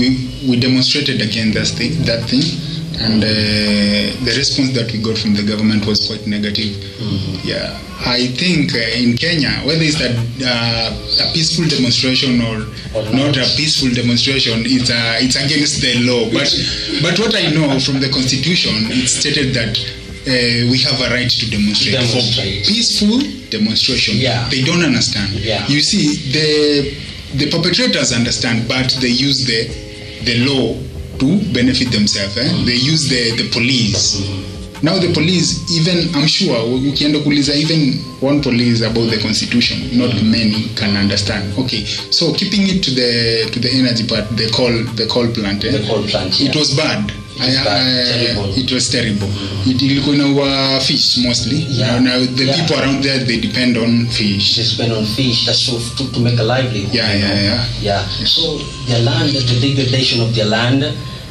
we, 0.00 0.06
we 0.48 0.60
demonstrated 0.60 1.20
again 1.20 1.52
that 1.52 1.66
thing 1.68 1.92
that 2.04 2.22
thing, 2.30 2.44
and 3.00 3.22
uh, 3.24 3.26
the 4.24 4.32
response 4.36 4.70
that 4.78 4.92
we 4.92 4.98
got 5.00 5.16
from 5.18 5.34
the 5.34 5.42
government 5.42 5.86
was 5.86 6.06
quite 6.06 6.26
negative. 6.26 6.72
Mm-hmm. 7.00 7.48
Yeah, 7.48 7.72
I 8.06 8.26
think 8.40 8.74
uh, 8.74 9.00
in 9.02 9.16
Kenya, 9.16 9.50
whether 9.66 9.82
it's 9.82 10.00
a, 10.00 10.12
uh, 10.44 11.24
a 11.24 11.32
peaceful 11.32 11.66
demonstration 11.66 12.40
or, 12.42 12.56
Or 12.94 13.02
not. 13.12 13.34
not. 13.34 13.36
a 13.36 13.46
peaceful 13.56 13.90
demonstration, 13.90 14.62
it's 14.66 14.90
uh, 14.90 15.18
it's 15.24 15.36
against 15.36 15.80
the 15.80 15.98
law. 16.04 16.28
But 16.30 16.48
but 17.02 17.18
what 17.18 17.34
I 17.34 17.50
know 17.56 17.80
from 17.80 18.00
the 18.00 18.10
constitution, 18.10 18.74
it 18.92 19.08
stated 19.08 19.54
that. 19.54 19.74
Uh, 20.26 20.68
we 20.70 20.78
have 20.82 21.00
a 21.00 21.08
right 21.14 21.30
to 21.30 21.50
demonstrate, 21.50 21.94
Demonstrate. 21.94 22.66
for 22.66 22.72
peaceful 22.72 23.18
demonstration. 23.50 24.16
Yeah. 24.16 24.48
They 24.50 24.62
don't 24.62 24.82
understand. 24.84 25.32
Yeah. 25.32 25.66
You 25.68 25.80
see, 25.80 26.30
the 26.32 26.94
the 27.38 27.50
perpetrators 27.50 28.12
understand, 28.12 28.68
but 28.68 28.90
they 29.00 29.08
use 29.08 29.46
the 29.46 29.68
the 30.24 30.44
law 30.44 30.74
to 31.18 31.52
benefit 31.52 31.90
themselves. 31.92 32.36
Eh? 32.36 32.44
Mm. 32.48 32.66
They 32.66 32.76
use 32.76 33.08
the 33.08 33.36
the 33.42 33.48
police. 33.50 34.20
Mm. 34.20 34.82
Now 34.82 34.96
the 34.98 35.12
police, 35.12 35.66
even 35.72 36.14
I'm 36.14 36.26
sure, 36.28 36.56
ukienda 36.88 37.18
kuuliza 37.18 37.54
even 37.54 37.94
one 38.20 38.40
police 38.40 38.82
about 38.82 39.10
the 39.10 39.18
constitution, 39.18 39.98
not 39.98 40.10
mm. 40.10 40.30
many 40.30 40.68
can 40.76 40.96
understand. 40.96 41.52
Okay, 41.58 41.84
so 41.84 42.32
keeping 42.34 42.68
it 42.68 42.82
to 42.84 42.90
the 42.92 43.50
to 43.52 43.58
the 43.60 43.70
energy 43.70 44.06
part, 44.06 44.28
the 44.36 44.48
coal 44.50 44.72
the 44.94 45.06
coal 45.06 45.26
plant. 45.28 45.64
Eh? 45.64 45.72
the 45.72 45.86
coal 45.86 46.02
plant. 46.04 46.38
Yeah. 46.40 46.50
It 46.50 46.56
was 46.56 46.74
bad. 46.76 47.10
Terrible. 47.38 48.52
It 48.58 48.70
was 48.72 48.90
terrible. 48.90 49.28
It 49.70 49.82
ilikuwa 49.82 50.14
inaua 50.16 50.80
fish 50.80 51.16
mostly. 51.16 51.66
Yeah. 51.70 52.00
Now, 52.00 52.26
the 52.36 52.44
Yeah. 52.44 52.56
people 52.56 52.76
around 52.82 53.02
there 53.02 53.24
they 53.24 53.36
depend 53.36 53.76
on 53.78 54.08
fish. 54.08 54.54
They 54.56 54.64
depend 54.64 54.92
on 54.92 55.06
fish 55.06 55.46
that's 55.46 55.66
so 55.66 55.80
to, 55.96 56.12
to 56.12 56.20
make 56.20 56.38
a 56.40 56.42
livelihood. 56.44 56.94
Yeah, 56.94 57.14
yeah, 57.14 57.28
know. 57.28 57.34
yeah, 57.42 57.64
yeah. 57.82 58.08
Yeah. 58.18 58.26
So 58.26 58.58
their 58.88 59.00
land, 59.02 59.30
the 59.32 59.60
degradation 59.60 60.20
of 60.20 60.34
their 60.34 60.46
land, 60.46 60.82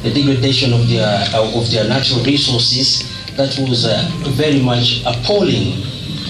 the 0.02 0.10
degradation 0.10 0.72
of 0.72 0.88
their 0.88 1.06
uh, 1.34 1.58
of 1.58 1.70
their 1.70 1.84
natural 1.88 2.24
resources, 2.24 3.04
that 3.36 3.58
was 3.68 3.84
uh, 3.84 4.10
very 4.36 4.60
much 4.60 5.02
appalling, 5.06 5.72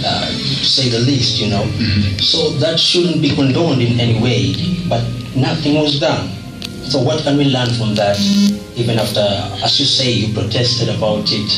uh, 0.05 0.27
to 0.27 0.65
say 0.65 0.89
the 0.89 0.99
least. 1.01 1.39
You 1.41 1.49
know. 1.51 1.63
Mm-hmm. 1.65 2.19
So 2.19 2.51
that 2.59 2.81
shouldn't 2.81 3.21
be 3.23 3.31
condoned 3.35 3.83
in 3.83 4.01
any 4.01 4.19
way, 4.21 4.55
but 4.89 5.03
nothing 5.37 5.75
was 5.75 6.01
done. 6.01 6.31
So 6.89 7.01
what 7.03 7.23
can 7.23 7.37
we 7.37 7.45
learn 7.45 7.69
from 7.75 7.95
that? 7.97 8.17
Even 8.77 8.99
after, 8.99 9.21
as 9.65 9.79
you 9.79 9.85
say, 9.87 10.11
you 10.11 10.33
protested 10.33 10.89
about 10.89 11.29
it. 11.29 11.51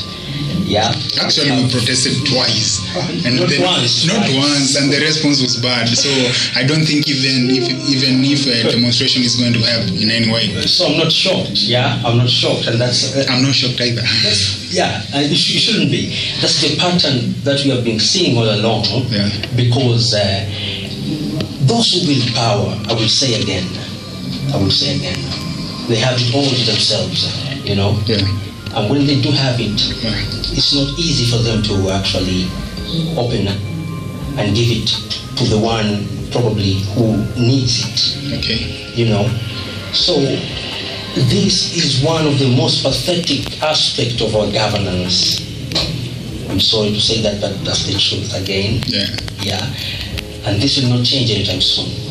Yeah. 0.66 0.90
Actually, 1.20 1.50
we 1.62 1.70
protested 1.70 2.14
twice, 2.26 2.78
and 3.26 3.36
Not 3.38 3.48
then- 3.50 3.62
once, 3.62 4.06
not 4.06 4.22
twice. 4.26 4.36
once, 4.38 4.76
and 4.76 4.92
the 4.92 4.98
response 5.00 5.42
was 5.42 5.56
bad. 5.58 5.88
So 5.88 6.08
I 6.58 6.62
don't 6.64 6.84
think 6.86 7.06
even 7.08 7.50
if 7.50 7.66
even 7.90 8.22
if 8.24 8.46
a 8.46 8.70
demonstration 8.70 9.22
is 9.22 9.34
going 9.36 9.52
to 9.52 9.58
help 9.60 9.90
in 9.90 10.10
any 10.10 10.30
way, 10.30 10.46
So 10.66 10.86
I'm 10.86 10.98
not 10.98 11.10
shocked. 11.12 11.58
Yeah, 11.66 12.00
I'm 12.06 12.18
not 12.18 12.30
shocked, 12.30 12.66
and 12.68 12.80
that's 12.80 13.14
uh, 13.16 13.26
I'm 13.28 13.42
not 13.42 13.54
shocked 13.54 13.80
either. 13.80 14.02
Yeah, 14.70 15.02
and 15.14 15.26
it, 15.26 15.34
sh- 15.36 15.56
it 15.56 15.60
shouldn't 15.60 15.90
be. 15.90 16.14
That's 16.40 16.62
the 16.62 16.76
pattern 16.78 17.34
that 17.42 17.62
we 17.64 17.70
have 17.70 17.82
been 17.84 17.98
seeing 17.98 18.38
all 18.38 18.46
along. 18.48 18.86
Yeah. 19.10 19.26
Because 19.56 20.14
uh, 20.14 20.46
those 21.66 21.90
who 21.92 22.06
wield 22.06 22.30
power, 22.34 22.78
I 22.88 22.94
will 22.94 23.08
say 23.10 23.42
again, 23.42 23.66
I 24.52 24.56
will 24.56 24.70
say 24.70 24.96
again, 24.96 25.18
they 25.88 25.96
have 25.96 26.16
it 26.18 26.34
all 26.34 26.44
to 26.44 26.64
themselves, 26.66 27.26
you 27.64 27.76
know. 27.76 27.98
Yeah, 28.06 28.22
And 28.74 28.90
when 28.90 29.06
they 29.06 29.20
do 29.20 29.30
have 29.30 29.58
it, 29.60 29.78
it's 30.52 30.74
not 30.74 30.98
easy 30.98 31.30
for 31.30 31.38
them 31.42 31.62
to 31.62 31.90
actually 31.90 32.46
open 33.16 33.46
and 34.38 34.54
give 34.54 34.70
it 34.70 34.88
to 35.38 35.44
the 35.44 35.58
one 35.58 36.06
probably 36.30 36.74
who 36.94 37.16
needs 37.38 37.82
it 37.86 38.38
okay, 38.38 38.92
you 38.94 39.06
know. 39.08 39.26
So 39.92 40.14
this 41.14 41.74
is 41.76 42.02
one 42.04 42.26
of 42.26 42.38
the 42.38 42.54
most 42.56 42.82
pathetic 42.82 43.60
aspects 43.62 44.20
of 44.20 44.34
our 44.36 44.50
governance. 44.52 45.40
I'm 46.48 46.60
sorry 46.60 46.90
to 46.90 47.00
say 47.00 47.20
that, 47.22 47.40
but 47.40 47.64
that's 47.64 47.86
the 47.86 47.98
truth 47.98 48.34
again. 48.34 48.82
yeah, 48.86 49.06
Yeah. 49.42 49.74
And 50.46 50.60
this 50.60 50.80
will 50.80 50.88
not 50.96 51.04
change 51.04 51.30
anytime 51.30 51.60
soon. 51.60 52.09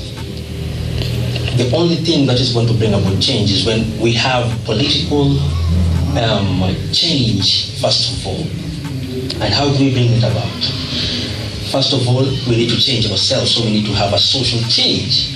The 1.60 1.75
only 1.75 1.98
thing 1.98 2.25
that 2.28 2.39
is 2.39 2.54
going 2.54 2.68
to 2.68 2.74
bring 2.74 2.94
about 2.94 3.20
change 3.20 3.51
is 3.51 3.66
when 3.66 3.84
we 4.00 4.13
have 4.13 4.48
political 4.63 5.38
um, 6.16 6.63
change, 6.94 7.78
first 7.82 8.16
of 8.16 8.28
all. 8.28 8.48
And 9.44 9.54
how 9.54 9.68
do 9.68 9.84
we 9.84 9.92
bring 9.92 10.08
it 10.08 10.24
about? 10.24 10.63
First 11.70 11.92
of 11.92 12.08
all, 12.08 12.24
we 12.48 12.56
need 12.56 12.70
to 12.70 12.80
change 12.80 13.12
ourselves, 13.12 13.56
so 13.56 13.66
we 13.66 13.72
need 13.72 13.86
to 13.88 13.92
have 13.92 14.13
a 14.13 14.18
social 14.18 14.62
change. 14.70 15.36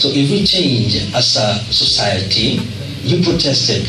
So 0.00 0.08
if 0.08 0.30
we 0.30 0.46
change 0.46 0.96
as 1.14 1.36
a 1.36 1.60
society, 1.70 2.56
you 3.04 3.22
protested. 3.22 3.84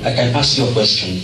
I 0.00 0.14
can 0.16 0.34
ask 0.34 0.56
you 0.56 0.64
a 0.64 0.72
question. 0.72 1.20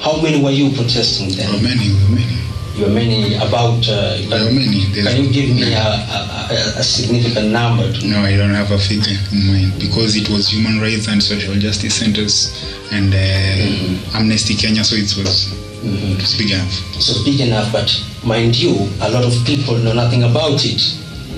How 0.00 0.22
many 0.22 0.40
were 0.40 0.54
you 0.54 0.70
protesting 0.70 1.30
then? 1.34 1.50
many, 1.64 1.90
many, 2.14 2.51
You 2.74 2.86
are 2.86 2.90
many 2.90 3.34
about. 3.36 3.84
Uh, 3.86 4.16
can, 4.16 4.30
there 4.30 4.44
were 4.44 4.52
many. 4.52 4.86
There's- 4.96 5.12
can 5.12 5.24
you 5.24 5.30
give 5.30 5.54
me 5.54 5.74
a, 5.74 5.76
a, 5.76 6.80
a, 6.80 6.82
significant 6.82 7.52
number? 7.52 7.92
To, 7.92 8.06
No, 8.06 8.20
I 8.20 8.34
don't 8.36 8.54
have 8.54 8.70
a 8.72 8.78
figure 8.78 9.18
in 9.30 9.46
mind 9.46 9.78
because 9.78 10.16
it 10.16 10.28
was 10.30 10.48
human 10.48 10.80
rights 10.80 11.06
and 11.08 11.22
social 11.22 11.54
justice 11.54 11.94
centers 11.94 12.48
and 12.90 13.12
uh, 13.12 13.16
mm-hmm. 13.18 14.16
Amnesty 14.16 14.54
Kenya, 14.54 14.84
so 14.84 14.96
it 14.96 15.12
was 15.20 15.52
mm-hmm. 15.84 16.16
was 16.16 16.34
big 16.38 16.52
enough. 16.52 16.72
So 16.96 17.22
big 17.24 17.40
enough, 17.40 17.70
but 17.72 17.92
mind 18.24 18.56
you, 18.56 18.72
a 19.04 19.10
lot 19.10 19.24
of 19.24 19.36
people 19.44 19.76
know 19.76 19.92
nothing 19.92 20.22
about 20.24 20.64
it. 20.64 20.80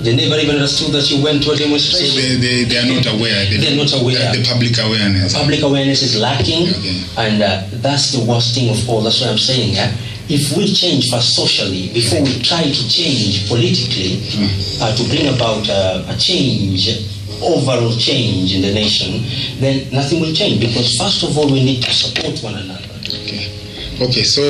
They 0.03 0.15
never 0.15 0.39
even 0.39 0.55
understood 0.55 0.93
that 0.93 1.09
you 1.09 1.23
went 1.23 1.43
to 1.43 1.51
a 1.51 1.55
demonstration. 1.57 2.15
So 2.15 2.21
they, 2.21 2.35
they, 2.35 2.63
they 2.63 2.77
are 2.77 2.87
not 2.87 3.07
aware. 3.11 3.43
They, 3.49 3.73
are 3.73 3.75
not 3.75 3.91
aware. 3.91 4.31
The, 4.31 4.39
the 4.39 4.45
public 4.47 4.77
awareness. 4.77 5.33
Public 5.33 5.63
awareness 5.63 6.03
is 6.03 6.15
lacking, 6.15 6.69
Okay. 6.69 7.03
and 7.17 7.41
uh, 7.41 7.63
that's 7.81 8.11
the 8.11 8.23
worst 8.23 8.55
thing 8.55 8.69
of 8.69 8.87
all. 8.87 9.01
That's 9.01 9.19
what 9.19 9.31
I'm 9.31 9.37
saying. 9.41 9.73
Yeah? 9.73 9.91
If 10.27 10.57
we 10.57 10.73
change 10.73 11.09
first 11.11 11.35
socially 11.35 11.93
before 11.93 12.23
we 12.23 12.41
try 12.41 12.63
to 12.63 12.89
change 12.89 13.47
politically 13.47 14.25
uh, 14.81 14.95
to 14.95 15.03
bring 15.07 15.27
about 15.33 15.69
uh, 15.69 16.05
a 16.09 16.17
change, 16.17 16.89
overall 17.41 17.95
change 17.95 18.55
in 18.55 18.61
the 18.61 18.73
nation, 18.73 19.21
then 19.59 19.91
nothing 19.93 20.21
will 20.21 20.33
change 20.33 20.59
because 20.59 20.97
first 20.97 21.23
of 21.23 21.37
all 21.37 21.51
we 21.51 21.63
need 21.63 21.83
to 21.83 21.93
support 21.93 22.41
one 22.41 22.55
another. 22.55 22.89
Okay. 23.05 23.53
Okay. 24.01 24.23
So 24.23 24.41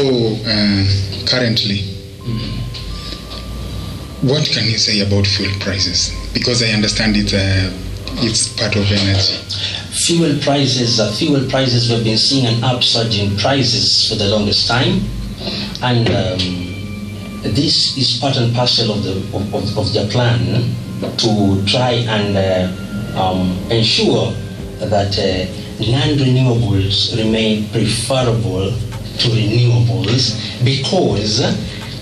uh, 0.47 0.83
currently, 1.27 1.83
what 4.21 4.47
can 4.47 4.65
you 4.65 4.77
say 4.77 5.01
about 5.01 5.27
fuel 5.27 5.51
prices? 5.59 6.15
Because 6.33 6.63
I 6.63 6.69
understand 6.71 7.17
it's 7.17 7.33
uh, 7.33 7.69
it's 8.23 8.47
part 8.55 8.75
of 8.75 8.89
energy. 8.89 9.35
Fuel 10.07 10.39
prices, 10.41 10.99
uh, 10.99 11.11
fuel 11.13 11.49
prices, 11.49 11.91
we've 11.91 12.03
been 12.03 12.17
seeing 12.17 12.45
an 12.45 12.63
upsurge 12.63 13.19
in 13.19 13.35
prices 13.37 14.07
for 14.07 14.15
the 14.15 14.27
longest 14.27 14.67
time, 14.67 15.01
and 15.81 16.09
um, 16.09 16.39
this 17.53 17.97
is 17.97 18.17
part 18.19 18.37
and 18.37 18.53
parcel 18.55 18.91
of 18.91 19.03
the 19.03 19.15
of, 19.35 19.53
of, 19.53 19.77
of 19.77 19.93
their 19.93 20.07
plan 20.09 20.39
to 21.17 21.63
try 21.65 21.91
and 21.91 22.35
uh, 22.37 23.21
um, 23.21 23.57
ensure 23.69 24.31
that 24.79 25.13
uh, 25.17 25.45
non-renewables 25.79 27.15
remain 27.17 27.69
preferable 27.69 28.71
to 29.19 29.27
renewables 29.29 30.35
because 30.63 31.41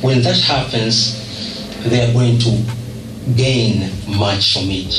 when 0.02 0.22
that 0.22 0.40
happens, 0.40 1.20
they 1.90 2.02
are 2.02 2.14
going 2.14 2.38
to 2.40 2.50
gain 3.36 3.90
much 4.18 4.54
from 4.54 4.70
it. 4.70 4.92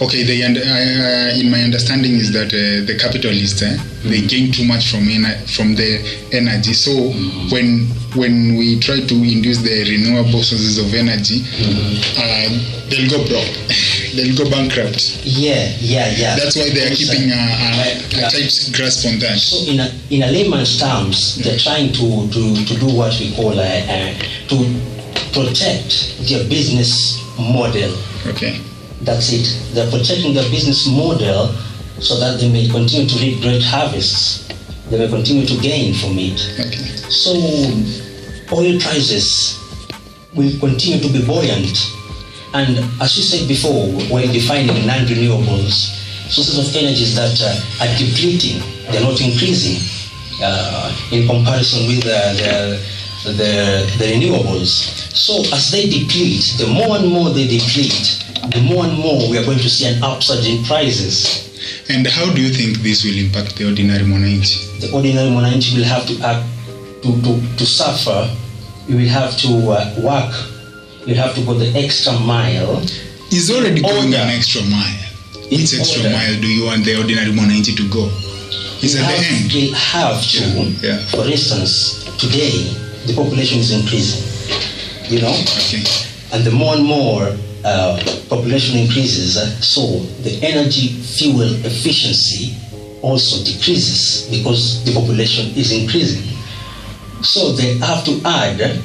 Okay, 0.00 0.22
they 0.22 0.42
uh, 0.42 1.38
in 1.38 1.50
my 1.50 1.60
understanding 1.62 2.14
is 2.14 2.32
that 2.32 2.48
uh, 2.48 2.86
the 2.86 2.96
capitalists 2.98 3.62
eh, 3.62 3.76
they 4.04 4.22
gain 4.22 4.52
too 4.52 4.64
much 4.64 4.90
from 4.90 5.00
ener- 5.06 5.38
from 5.54 5.74
the 5.74 6.00
energy. 6.32 6.72
So 6.72 6.92
when 7.50 7.86
when 8.14 8.56
we 8.56 8.78
try 8.78 9.00
to 9.00 9.14
induce 9.14 9.58
the 9.58 9.84
renewable 9.88 10.42
sources 10.42 10.78
of 10.78 10.92
energy, 10.94 11.42
uh, 12.18 12.48
they'll 12.88 13.08
go 13.10 13.24
broke, 13.26 13.52
they'll 14.14 14.36
go 14.36 14.48
bankrupt. 14.50 15.24
Yeah, 15.24 15.72
yeah, 15.80 16.12
yeah. 16.16 16.36
That's 16.36 16.56
why 16.56 16.70
they 16.70 16.88
are 16.88 16.92
uh, 16.92 16.96
keeping 16.96 17.30
a, 17.30 17.42
a, 17.42 18.26
a 18.26 18.30
tight 18.30 18.52
grasp 18.76 19.06
on 19.08 19.18
that. 19.20 19.38
So 19.38 19.70
in 19.70 19.80
a, 19.80 19.88
in 20.10 20.22
a 20.22 20.30
layman's 20.30 20.78
terms, 20.78 21.36
they're 21.42 21.58
trying 21.58 21.92
to, 21.92 22.28
to, 22.30 22.42
to 22.66 22.74
do 22.80 22.94
what 22.94 23.18
we 23.18 23.34
call 23.34 23.58
uh, 23.58 23.62
uh, 23.64 24.12
to 24.48 24.56
protect 25.32 26.28
their 26.28 26.44
business 26.48 27.18
model. 27.38 27.92
Okay. 28.26 28.60
That's 29.02 29.32
it. 29.32 29.74
They're 29.74 29.90
protecting 29.90 30.34
their 30.34 30.48
business 30.50 30.86
model 30.86 31.48
so 31.98 32.18
that 32.18 32.40
they 32.40 32.50
may 32.50 32.68
continue 32.68 33.08
to 33.08 33.18
reap 33.18 33.42
great 33.42 33.62
harvests. 33.62 34.48
They 34.90 34.98
may 34.98 35.08
continue 35.08 35.46
to 35.46 35.56
gain 35.60 35.94
from 35.94 36.18
it. 36.18 36.38
Okay. 36.58 36.86
So 37.10 37.32
oil 38.52 38.78
prices 38.80 39.58
will 40.34 40.52
continue 40.60 41.00
to 41.00 41.08
be 41.12 41.24
buoyant. 41.24 41.76
And 42.54 42.78
as 43.00 43.16
you 43.16 43.24
said 43.24 43.48
before, 43.48 43.88
when 44.12 44.32
defining 44.32 44.86
non-renewables, 44.86 45.98
sources 46.28 46.58
of 46.58 46.74
energies 46.76 47.14
that 47.16 47.40
uh, 47.40 47.84
are 47.84 47.92
depleting, 47.98 48.60
they're 48.90 49.02
not 49.02 49.20
increasing 49.20 49.80
uh, 50.42 50.92
in 51.10 51.26
comparison 51.26 51.86
with 51.86 52.04
uh, 52.04 52.32
the, 52.34 52.91
the, 53.24 53.86
the 53.98 54.04
renewables. 54.12 54.70
So 55.14 55.40
as 55.54 55.70
they 55.70 55.88
deplete, 55.88 56.54
the 56.58 56.66
more 56.66 56.96
and 56.96 57.08
more 57.08 57.30
they 57.30 57.46
deplete, 57.46 58.24
the 58.50 58.60
more 58.62 58.84
and 58.84 58.98
more 58.98 59.30
we 59.30 59.38
are 59.38 59.44
going 59.44 59.58
to 59.58 59.70
see 59.70 59.86
an 59.86 60.02
upsurge 60.02 60.46
in 60.46 60.64
prices. 60.64 61.48
And 61.88 62.06
how 62.06 62.32
do 62.32 62.40
you 62.40 62.52
think 62.52 62.78
this 62.78 63.04
will 63.04 63.16
impact 63.16 63.56
the 63.56 63.66
ordinary 63.66 64.04
mwananchi? 64.04 64.80
the 64.80 64.90
ordinary 64.92 65.30
Mwananchi 65.30 65.76
will 65.76 65.84
have 65.84 66.04
to 66.06 66.18
act 66.26 66.44
to, 67.02 67.14
to, 67.22 67.56
to 67.56 67.66
suffer, 67.66 68.28
you 68.88 68.96
will 68.96 69.08
have 69.08 69.36
to 69.38 69.48
uh, 69.70 69.94
work, 70.02 70.34
you 71.06 71.14
have 71.14 71.34
to 71.36 71.44
go 71.44 71.54
the 71.54 71.70
extra 71.78 72.12
mile. 72.20 72.80
He's 73.30 73.50
already 73.50 73.80
going 73.80 74.12
an 74.14 74.28
extra 74.28 74.62
mile. 74.62 74.98
In 75.50 75.60
Which 75.60 75.74
extra 75.78 76.02
order. 76.02 76.14
mile 76.14 76.40
do 76.40 76.46
you 76.48 76.64
want 76.66 76.84
the 76.84 76.96
ordinary 76.98 77.30
mwananchi 77.30 77.76
to 77.76 77.88
go? 77.88 78.06
Is 78.82 78.96
at 78.98 79.06
the 79.06 79.24
end. 79.24 79.52
We 79.52 79.70
have 79.70 80.20
to, 80.32 80.38
Yeah, 80.40 80.72
yeah. 80.82 80.98
for 81.06 81.24
instance, 81.30 82.02
today 82.18 82.74
the 83.06 83.14
population 83.14 83.58
is 83.58 83.70
increasing, 83.72 84.22
you 85.10 85.20
know, 85.20 85.34
and 86.32 86.44
the 86.44 86.50
more 86.50 86.74
and 86.74 86.84
more 86.84 87.36
uh, 87.64 88.02
population 88.28 88.78
increases, 88.78 89.36
uh, 89.36 89.46
so 89.60 90.00
the 90.22 90.38
energy 90.42 90.88
fuel 90.88 91.48
efficiency 91.64 92.54
also 93.02 93.44
decreases 93.44 94.28
because 94.30 94.84
the 94.84 94.92
population 94.94 95.46
is 95.56 95.72
increasing. 95.72 96.22
So 97.22 97.52
they 97.52 97.78
have 97.78 98.04
to 98.04 98.20
add 98.24 98.82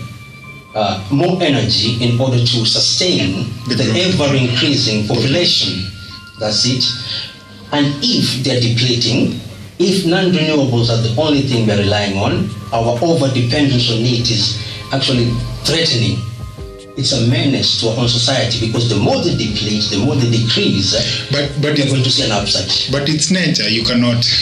uh, 0.76 1.08
more 1.12 1.42
energy 1.42 1.98
in 2.04 2.20
order 2.20 2.38
to 2.38 2.66
sustain 2.66 3.50
the, 3.68 3.82
ever 4.14 4.36
increasing 4.36 5.08
population. 5.08 5.90
That's 6.40 6.66
it. 6.66 6.86
And 7.72 7.96
if 8.04 8.44
they're 8.44 8.62
depleting, 8.62 9.40
if 9.80 10.06
non 10.06 10.32
renewables 10.32 10.90
are 10.90 11.02
the 11.02 11.14
only 11.22 11.42
thing 11.42 11.68
we're 11.68 11.78
relying 11.78 12.18
on, 12.18 12.50
our 12.74 12.98
over 13.02 13.28
dependence 13.34 13.90
on 13.92 14.00
it 14.00 14.30
is 14.32 14.58
actually 14.94 15.30
threatening. 15.64 16.18
It's 16.98 17.12
a 17.14 17.28
menace 17.30 17.80
to 17.82 17.90
our 17.90 18.00
own 18.00 18.10
society 18.10 18.66
because 18.66 18.90
the 18.90 18.96
more 18.98 19.22
they 19.22 19.38
deplete, 19.38 19.84
the 19.92 20.00
more 20.04 20.16
they 20.16 20.32
decrease, 20.32 20.96
uh, 20.98 21.28
But 21.32 21.52
but 21.62 21.78
we're 21.78 21.86
going 21.86 22.02
to 22.02 22.10
see 22.10 22.26
an 22.26 22.32
upside. 22.32 22.66
but 22.92 23.08
it's 23.08 23.30
nature. 23.30 23.70
You 23.70 23.84
cannot. 23.84 24.26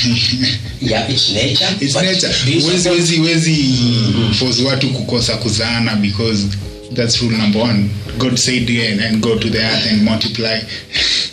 Yeah, 0.79 1.07
it's 1.09 1.33
nature. 1.33 1.67
it's 1.81 1.95
nature. 1.95 2.27
Wezi, 2.67 2.89
wezi, 2.89 3.19
Wezi 3.19 3.51
mm-hmm. 3.55 4.33
force 4.33 4.63
watu 4.63 4.89
kukosa 4.89 5.37
kuzana 5.37 5.95
because 5.95 6.45
that's 6.93 7.21
rule 7.21 7.37
number 7.37 7.61
one. 7.61 7.89
God 8.19 8.37
said 8.37 8.69
yeah, 8.69 9.07
and 9.07 9.21
go 9.21 9.37
to 9.37 9.50
the 9.50 9.59
earth 9.59 9.91
and 9.91 10.03
multiply. 10.03 10.59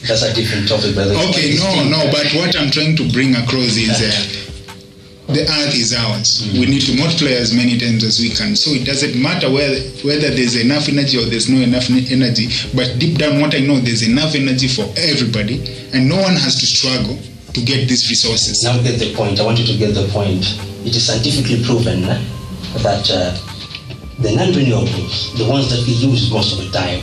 That's 0.07 0.23
a 0.23 0.35
different 0.35 0.69
topic, 0.69 0.97
by 0.97 1.05
the 1.05 1.15
way. 1.15 1.29
Okay, 1.31 1.55
no, 1.59 1.89
no, 1.89 2.11
but 2.11 2.27
what 2.35 2.57
I'm 2.57 2.71
trying 2.71 2.97
to 2.97 3.09
bring 3.13 3.37
across 3.37 3.79
is 3.79 4.03
uh, 4.03 5.33
the 5.33 5.43
earth 5.47 5.75
is 5.75 5.95
ours. 5.95 6.51
We 6.53 6.67
need 6.67 6.83
to 6.91 6.97
multiply 6.99 7.31
as 7.39 7.55
many 7.55 7.79
times 7.79 8.03
as 8.03 8.19
we 8.19 8.31
can. 8.31 8.57
So 8.57 8.71
it 8.73 8.85
doesn't 8.85 9.15
matter 9.15 9.47
whether 9.51 9.79
whether 10.03 10.29
there's 10.35 10.57
enough 10.59 10.89
energy 10.89 11.19
or 11.19 11.25
there's 11.31 11.49
no 11.49 11.63
enough 11.63 11.89
ne- 11.89 12.11
energy. 12.11 12.51
But 12.75 12.99
deep 12.99 13.19
down, 13.19 13.41
what 13.41 13.55
I 13.55 13.61
know, 13.61 13.79
there's 13.79 14.03
enough 14.03 14.35
energy 14.35 14.67
for 14.67 14.91
everybody, 14.99 15.63
and 15.95 16.09
no 16.09 16.19
one 16.21 16.35
has 16.35 16.59
to 16.59 16.67
struggle 16.67 17.17
to 17.55 17.61
get 17.63 17.87
these 17.89 18.11
resources. 18.11 18.63
Now 18.65 18.83
get 18.83 18.99
the 18.99 19.15
point. 19.15 19.39
I 19.39 19.45
want 19.45 19.59
you 19.59 19.67
to 19.67 19.77
get 19.79 19.95
the 19.95 20.09
point. 20.09 20.43
It 20.85 20.97
is 20.97 21.07
scientifically 21.07 21.63
proven 21.63 22.03
eh, 22.05 22.19
that 22.83 23.07
uh, 23.07 23.39
the 24.19 24.35
non-renewables, 24.35 25.39
the 25.39 25.47
ones 25.49 25.71
that 25.71 25.87
we 25.87 25.95
use 25.95 26.31
most 26.31 26.59
of 26.59 26.65
the 26.65 26.71
time, 26.77 27.01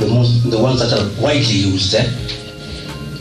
the 0.00 0.06
most, 0.06 0.50
the 0.50 0.58
ones 0.58 0.80
that 0.80 0.92
are 0.96 1.22
widely 1.22 1.70
used, 1.70 1.94
eh, 1.94 2.04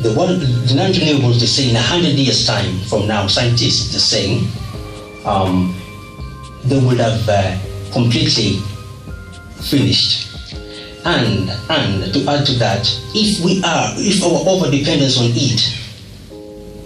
the 0.02 0.14
one, 0.16 0.40
the 0.40 0.74
non-renewables, 0.76 1.40
they 1.40 1.46
say 1.46 1.70
in 1.70 1.76
a 1.76 1.82
hundred 1.82 2.16
years' 2.16 2.48
time 2.48 2.80
from 2.88 3.08
now, 3.08 3.28
scientists 3.28 3.94
are 3.96 4.00
saying, 4.00 4.48
um, 5.26 5.76
they 6.64 6.80
would 6.80 7.00
have 7.00 7.28
uh, 7.28 7.58
completely 7.92 8.60
finished. 9.62 10.28
And 11.06 11.50
and 11.70 12.14
to 12.14 12.26
add 12.30 12.46
to 12.48 12.54
that, 12.60 12.84
if 13.16 13.44
we 13.44 13.64
are, 13.64 13.94
if 13.98 14.24
our 14.24 14.48
over 14.48 14.70
dependence 14.70 15.18
on 15.18 15.32
it 15.32 15.62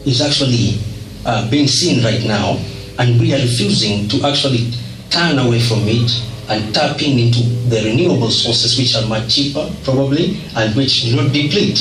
is 0.07 0.21
actually 0.21 0.79
uh, 1.25 1.49
being 1.49 1.67
seen 1.67 2.03
right 2.03 2.23
now, 2.23 2.57
and 2.99 3.19
we 3.19 3.33
are 3.33 3.39
refusing 3.39 4.07
to 4.09 4.25
actually 4.25 4.71
turn 5.09 5.39
away 5.39 5.59
from 5.59 5.81
it 5.87 6.09
and 6.53 6.73
tapping 6.73 7.17
into 7.19 7.39
the 7.69 7.81
renewable 7.83 8.29
sources, 8.29 8.77
which 8.77 8.95
are 8.95 9.05
much 9.07 9.33
cheaper, 9.35 9.69
probably, 9.83 10.37
and 10.55 10.75
which 10.75 11.03
do 11.03 11.15
not 11.15 11.31
deplete, 11.33 11.79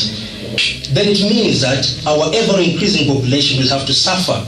then 0.93 1.09
it 1.09 1.21
means 1.23 1.61
that 1.61 1.85
our 2.07 2.31
ever 2.35 2.61
increasing 2.61 3.07
population 3.15 3.61
will 3.61 3.69
have 3.69 3.87
to 3.87 3.93
suffer. 3.95 4.39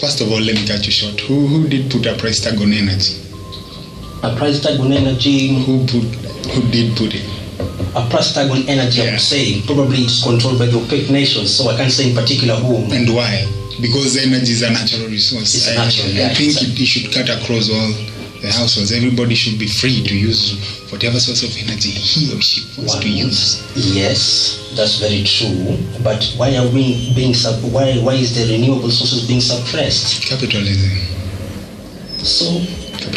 First 0.00 0.20
of 0.20 0.30
all, 0.32 0.40
let 0.40 0.54
me 0.54 0.66
cut 0.66 0.84
you 0.86 0.92
short. 0.92 1.20
Who 1.20 1.46
who 1.46 1.68
did 1.68 1.90
put 1.90 2.06
a 2.06 2.14
price 2.14 2.40
tag 2.40 2.60
on 2.60 2.72
energy? 2.72 3.14
A 4.22 4.34
price 4.36 4.60
tag 4.62 4.78
on 4.80 4.92
energy, 4.92 5.54
Who 5.64 5.84
put 5.86 6.06
who 6.54 6.62
did 6.70 6.96
put 6.96 7.14
it? 7.14 7.24
a 7.94 8.08
price 8.08 8.32
tag 8.34 8.50
on 8.50 8.66
energy, 8.68 9.02
I 9.02 9.04
Yeah. 9.04 9.10
would 9.12 9.20
say, 9.20 9.60
probably 9.66 9.98
it's 9.98 10.22
controlled 10.22 10.58
by 10.58 10.66
the 10.66 10.78
OPEC 10.78 11.10
nations, 11.10 11.54
so 11.54 11.68
I 11.68 11.76
can't 11.76 11.92
say 11.92 12.08
in 12.10 12.14
particular 12.16 12.54
who. 12.56 12.76
and 12.92 13.08
why? 13.14 13.46
Because 13.80 14.16
energy 14.16 14.52
is 14.52 14.62
a 14.62 14.70
natural 14.70 15.06
resource. 15.08 15.54
It's 15.54 15.68
I, 15.68 15.74
natural, 15.74 16.06
I 16.08 16.10
yeah, 16.10 16.34
think 16.34 16.50
it's 16.50 16.62
it, 16.62 16.80
it 16.80 16.86
should 16.86 17.12
cut 17.12 17.28
across 17.28 17.68
all 17.70 17.92
the 18.42 18.50
households. 18.52 18.92
Everybody 18.92 19.34
should 19.34 19.58
be 19.58 19.66
free 19.68 20.02
to 20.02 20.14
use 20.14 20.58
whatever 20.90 21.18
source 21.18 21.42
of 21.42 21.56
energy 21.56 21.90
he 21.90 22.34
or 22.34 22.40
she 22.42 22.66
wants 22.76 22.98
to 22.98 23.08
use. 23.08 23.62
Yes, 23.74 24.72
that's 24.74 24.98
very 24.98 25.22
true. 25.22 25.78
But 26.02 26.22
why 26.36 26.56
are 26.56 26.68
we 26.68 27.14
being 27.14 27.34
sub- 27.34 27.62
why 27.72 27.94
why 28.02 28.14
is 28.14 28.34
the 28.34 28.52
renewable 28.52 28.90
sources 28.90 29.26
being 29.26 29.40
suppressed? 29.40 30.26
Capitalism. 30.26 30.90
So 32.18 32.60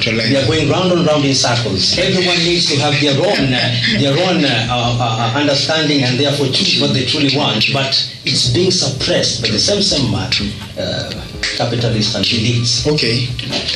we 0.06 0.38
are 0.38 0.46
going 0.48 0.70
round 0.70 0.92
and 0.92 1.06
round 1.06 1.26
in 1.26 1.34
circles. 1.36 1.98
Everyone 1.98 2.38
needs 2.38 2.66
to 2.72 2.80
have 2.80 3.00
their 3.02 3.18
own 3.18 3.54
uh, 3.54 3.60
their 4.00 4.16
own 4.28 4.44
uh, 4.44 4.68
uh, 4.70 5.34
understanding 5.36 6.04
and 6.04 6.20
therefore 6.20 6.48
choose 6.48 6.82
what 6.82 6.94
they 6.94 7.06
truly 7.06 7.36
want. 7.36 7.66
But 7.74 7.94
it's 8.26 8.54
being 8.54 8.72
suppressed 8.72 9.42
by 9.42 9.50
the 9.50 9.60
same 9.60 9.82
same 9.82 10.14
uh, 10.14 10.30
uh, 10.78 11.12
and 11.60 12.26
elites. 12.26 12.86
Okay. 12.88 13.28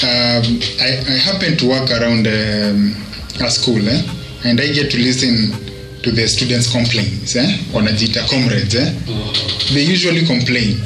Um, 0.04 0.60
I, 0.82 1.00
I 1.14 1.18
happen 1.18 1.58
to 1.58 1.70
work 1.70 1.90
around 1.92 2.28
um, 2.28 2.96
a 3.42 3.50
school, 3.50 3.82
eh? 3.88 4.02
and 4.46 4.60
I 4.60 4.68
get 4.72 4.92
to 4.92 4.98
listen 4.98 5.52
to 6.04 6.12
the 6.12 6.28
students' 6.28 6.72
complaints. 6.72 7.36
Eh? 7.36 7.46
Wanajita 7.72 8.30
comrades. 8.30 8.76
Eh? 8.76 8.94
They 9.74 9.84
usually 9.84 10.26
complain 10.26 10.80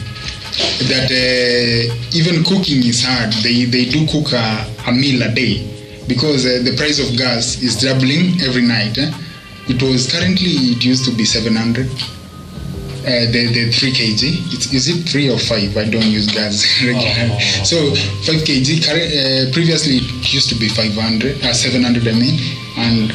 that 0.89 1.09
uh, 1.09 1.95
even 2.13 2.43
cooking 2.43 2.83
is 2.85 3.03
hard. 3.03 3.33
They, 3.43 3.65
they 3.65 3.85
do 3.85 4.05
cook 4.07 4.33
a, 4.33 4.65
a 4.87 4.91
meal 4.91 5.23
a 5.23 5.33
day 5.33 5.65
because 6.07 6.45
uh, 6.45 6.61
the 6.63 6.75
price 6.77 6.99
of 6.99 7.17
gas 7.17 7.61
is 7.61 7.81
doubling 7.81 8.39
every 8.41 8.61
night. 8.61 8.97
Eh? 8.97 9.11
It 9.67 9.81
was 9.81 10.11
currently, 10.11 10.51
it 10.75 10.83
used 10.83 11.05
to 11.05 11.11
be 11.15 11.25
700. 11.25 11.87
Uh, 13.03 13.27
the, 13.35 13.51
the 13.51 13.69
3 13.69 13.91
kg 13.91 14.23
it's, 14.53 14.71
is 14.73 14.87
it 14.87 15.03
3 15.09 15.29
or 15.29 15.37
5 15.37 15.75
i 15.75 15.89
don't 15.89 16.07
use 16.07 16.25
gas 16.31 16.63
regularly 16.87 17.35
Oh. 17.35 17.63
so 17.67 17.75
5 18.31 18.47
kg 18.47 18.79
current, 18.79 19.11
uh, 19.11 19.51
previously 19.51 19.97
it 19.97 20.33
used 20.33 20.47
to 20.47 20.55
be 20.55 20.69
500 20.69 21.43
uh, 21.43 21.51
700 21.53 22.07
i 22.07 22.11
mean 22.13 22.39
and 22.77 23.11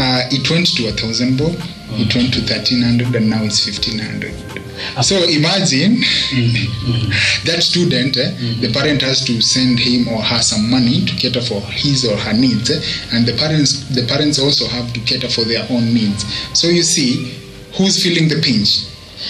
uh, 0.00 0.22
it 0.32 0.48
went 0.50 0.66
to 0.78 0.88
a 0.88 0.92
thousand 0.92 1.36
bob 1.36 1.52
It 1.98 2.14
went 2.14 2.32
to 2.34 2.40
1300 2.40 3.14
and 3.16 3.30
now 3.30 3.42
it's 3.44 3.64
1500. 3.64 4.32
So 5.02 5.16
imagine 5.24 5.96
that 7.44 7.62
student, 7.62 8.16
eh, 8.16 8.30
the 8.60 8.70
parent 8.72 9.02
has 9.02 9.24
to 9.26 9.40
send 9.40 9.78
him 9.78 10.08
or 10.08 10.22
her 10.22 10.40
some 10.42 10.70
money 10.70 11.04
to 11.04 11.14
cater 11.16 11.40
for 11.40 11.60
his 11.70 12.04
or 12.04 12.16
her 12.16 12.32
needs, 12.32 12.70
eh, 12.70 12.80
and 13.12 13.26
the 13.26 13.34
parents 13.34 13.84
the 13.94 14.02
parents 14.06 14.38
also 14.38 14.66
have 14.66 14.92
to 14.92 15.00
cater 15.00 15.28
for 15.28 15.44
their 15.44 15.66
own 15.70 15.92
needs. 15.94 16.24
So 16.54 16.68
you 16.68 16.82
see, 16.82 17.34
who's 17.76 18.02
feeling 18.02 18.28
the 18.28 18.40
pinch? 18.40 18.88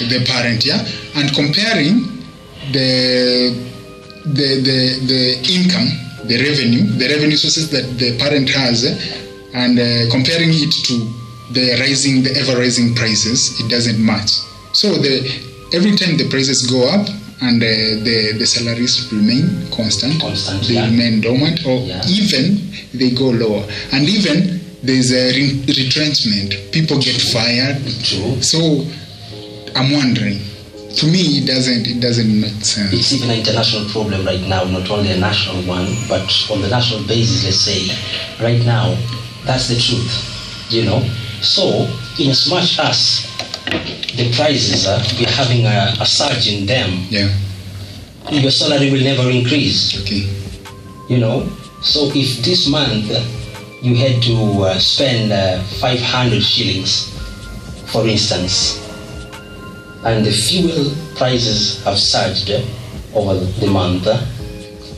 The 0.08 0.24
parent, 0.26 0.64
yeah. 0.64 0.84
And 1.14 1.32
comparing 1.34 2.24
the 2.72 3.54
the 4.24 4.48
the, 4.68 4.78
the 5.06 5.22
income, 5.54 5.88
the 6.24 6.36
revenue, 6.42 6.84
the 6.98 7.08
revenue 7.08 7.36
sources 7.36 7.70
that 7.70 7.98
the 7.98 8.18
parent 8.18 8.48
has, 8.50 8.84
eh, 8.84 8.94
and 9.54 9.78
uh, 9.78 10.10
comparing 10.10 10.50
it 10.52 10.72
to 10.88 10.94
the 11.52 11.78
rising, 11.80 12.22
the 12.22 12.34
ever 12.36 12.58
rising 12.58 12.94
prices, 12.94 13.60
it 13.60 13.70
doesn't 13.70 14.04
match. 14.04 14.32
So 14.76 14.92
the 15.04 15.14
every 15.72 15.96
time 15.96 16.16
the 16.20 16.28
prices 16.28 16.66
go 16.68 16.80
up 16.88 17.08
and 17.40 17.62
uh, 17.62 17.66
the 18.06 18.36
the 18.38 18.46
salaries 18.46 18.94
remain 19.12 19.44
constant, 19.72 20.20
Constant, 20.20 20.62
they 20.68 20.74
yeah. 20.74 20.84
remain 20.92 21.20
dormant, 21.20 21.64
or 21.64 21.80
Yeah. 21.80 22.02
even 22.18 22.44
they 22.92 23.10
go 23.22 23.28
lower, 23.42 23.64
and 23.92 24.04
even 24.08 24.60
there's 24.82 25.10
a 25.12 25.24
re- 25.32 25.64
retrenchment. 25.80 26.48
People 26.76 26.98
get 27.00 27.16
fired. 27.32 27.80
True. 28.04 28.36
So 28.42 28.84
I'm 29.74 29.92
wondering. 29.92 30.40
To 31.00 31.06
me, 31.12 31.40
it 31.40 31.46
doesn't. 31.46 31.84
It 31.86 32.00
doesn't 32.00 32.32
make 32.40 32.56
sense. 32.64 32.92
It's 32.92 33.12
even 33.12 33.28
an 33.30 33.38
international 33.40 33.84
problem 33.92 34.24
right 34.24 34.40
now, 34.48 34.64
not 34.64 34.88
only 34.88 35.10
a 35.12 35.18
national 35.20 35.60
one, 35.68 35.84
but 36.08 36.24
on 36.50 36.62
the 36.64 36.68
national 36.72 37.04
basis, 37.06 37.44
let's 37.44 37.60
say, 37.60 37.80
right 38.40 38.64
now, 38.64 38.96
that's 39.44 39.68
the 39.68 39.76
truth, 39.76 40.08
you 40.72 40.84
know. 40.88 41.00
So, 41.44 41.84
in 42.18 42.30
as 42.32 42.48
much 42.48 42.78
as 42.80 43.28
the 43.70 44.32
prices, 44.36 44.86
uh, 44.86 45.02
we're 45.18 45.30
having 45.30 45.66
a, 45.66 45.94
a 46.00 46.06
surge 46.06 46.48
in 46.48 46.66
them, 46.66 47.06
Yeah. 47.10 47.28
your 48.30 48.50
salary 48.50 48.90
will 48.90 49.02
never 49.02 49.28
increase, 49.30 50.00
Okay. 50.02 50.28
you 51.08 51.18
know. 51.18 51.48
So, 51.82 52.10
if 52.14 52.42
this 52.44 52.68
month 52.68 53.10
uh, 53.10 53.22
you 53.82 53.94
had 53.96 54.22
to 54.22 54.34
uh, 54.64 54.78
spend 54.78 55.32
uh, 55.32 55.62
500 55.80 56.42
shillings, 56.42 57.12
for 57.92 58.06
instance, 58.06 58.80
and 60.04 60.24
the 60.24 60.32
fuel 60.32 60.94
prices 61.16 61.82
have 61.84 61.98
surged 61.98 62.50
over 63.14 63.34
the 63.60 63.66
month, 63.66 64.06
uh, 64.06 64.20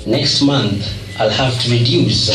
next 0.06 0.42
month 0.42 0.84
I'll 1.18 1.30
have 1.30 1.58
to 1.62 1.70
reduce 1.70 2.28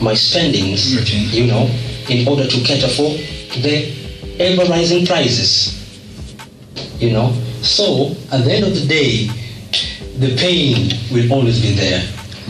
my 0.00 0.14
spendings, 0.14 0.96
Okay. 1.00 1.18
you 1.30 1.46
know, 1.46 1.70
in 2.08 2.26
order 2.28 2.46
to 2.46 2.60
cater 2.60 2.88
for 2.88 3.10
the 3.62 4.01
ever 4.38 4.64
rising 4.70 5.06
prices. 5.06 5.78
You 7.00 7.12
know, 7.12 7.32
so 7.62 8.16
at 8.30 8.44
the 8.44 8.52
end 8.52 8.64
of 8.64 8.74
the 8.74 8.86
day, 8.86 9.26
the 10.18 10.36
pain 10.36 10.92
will 11.12 11.32
always 11.32 11.60
be 11.60 11.72
there. 11.72 12.02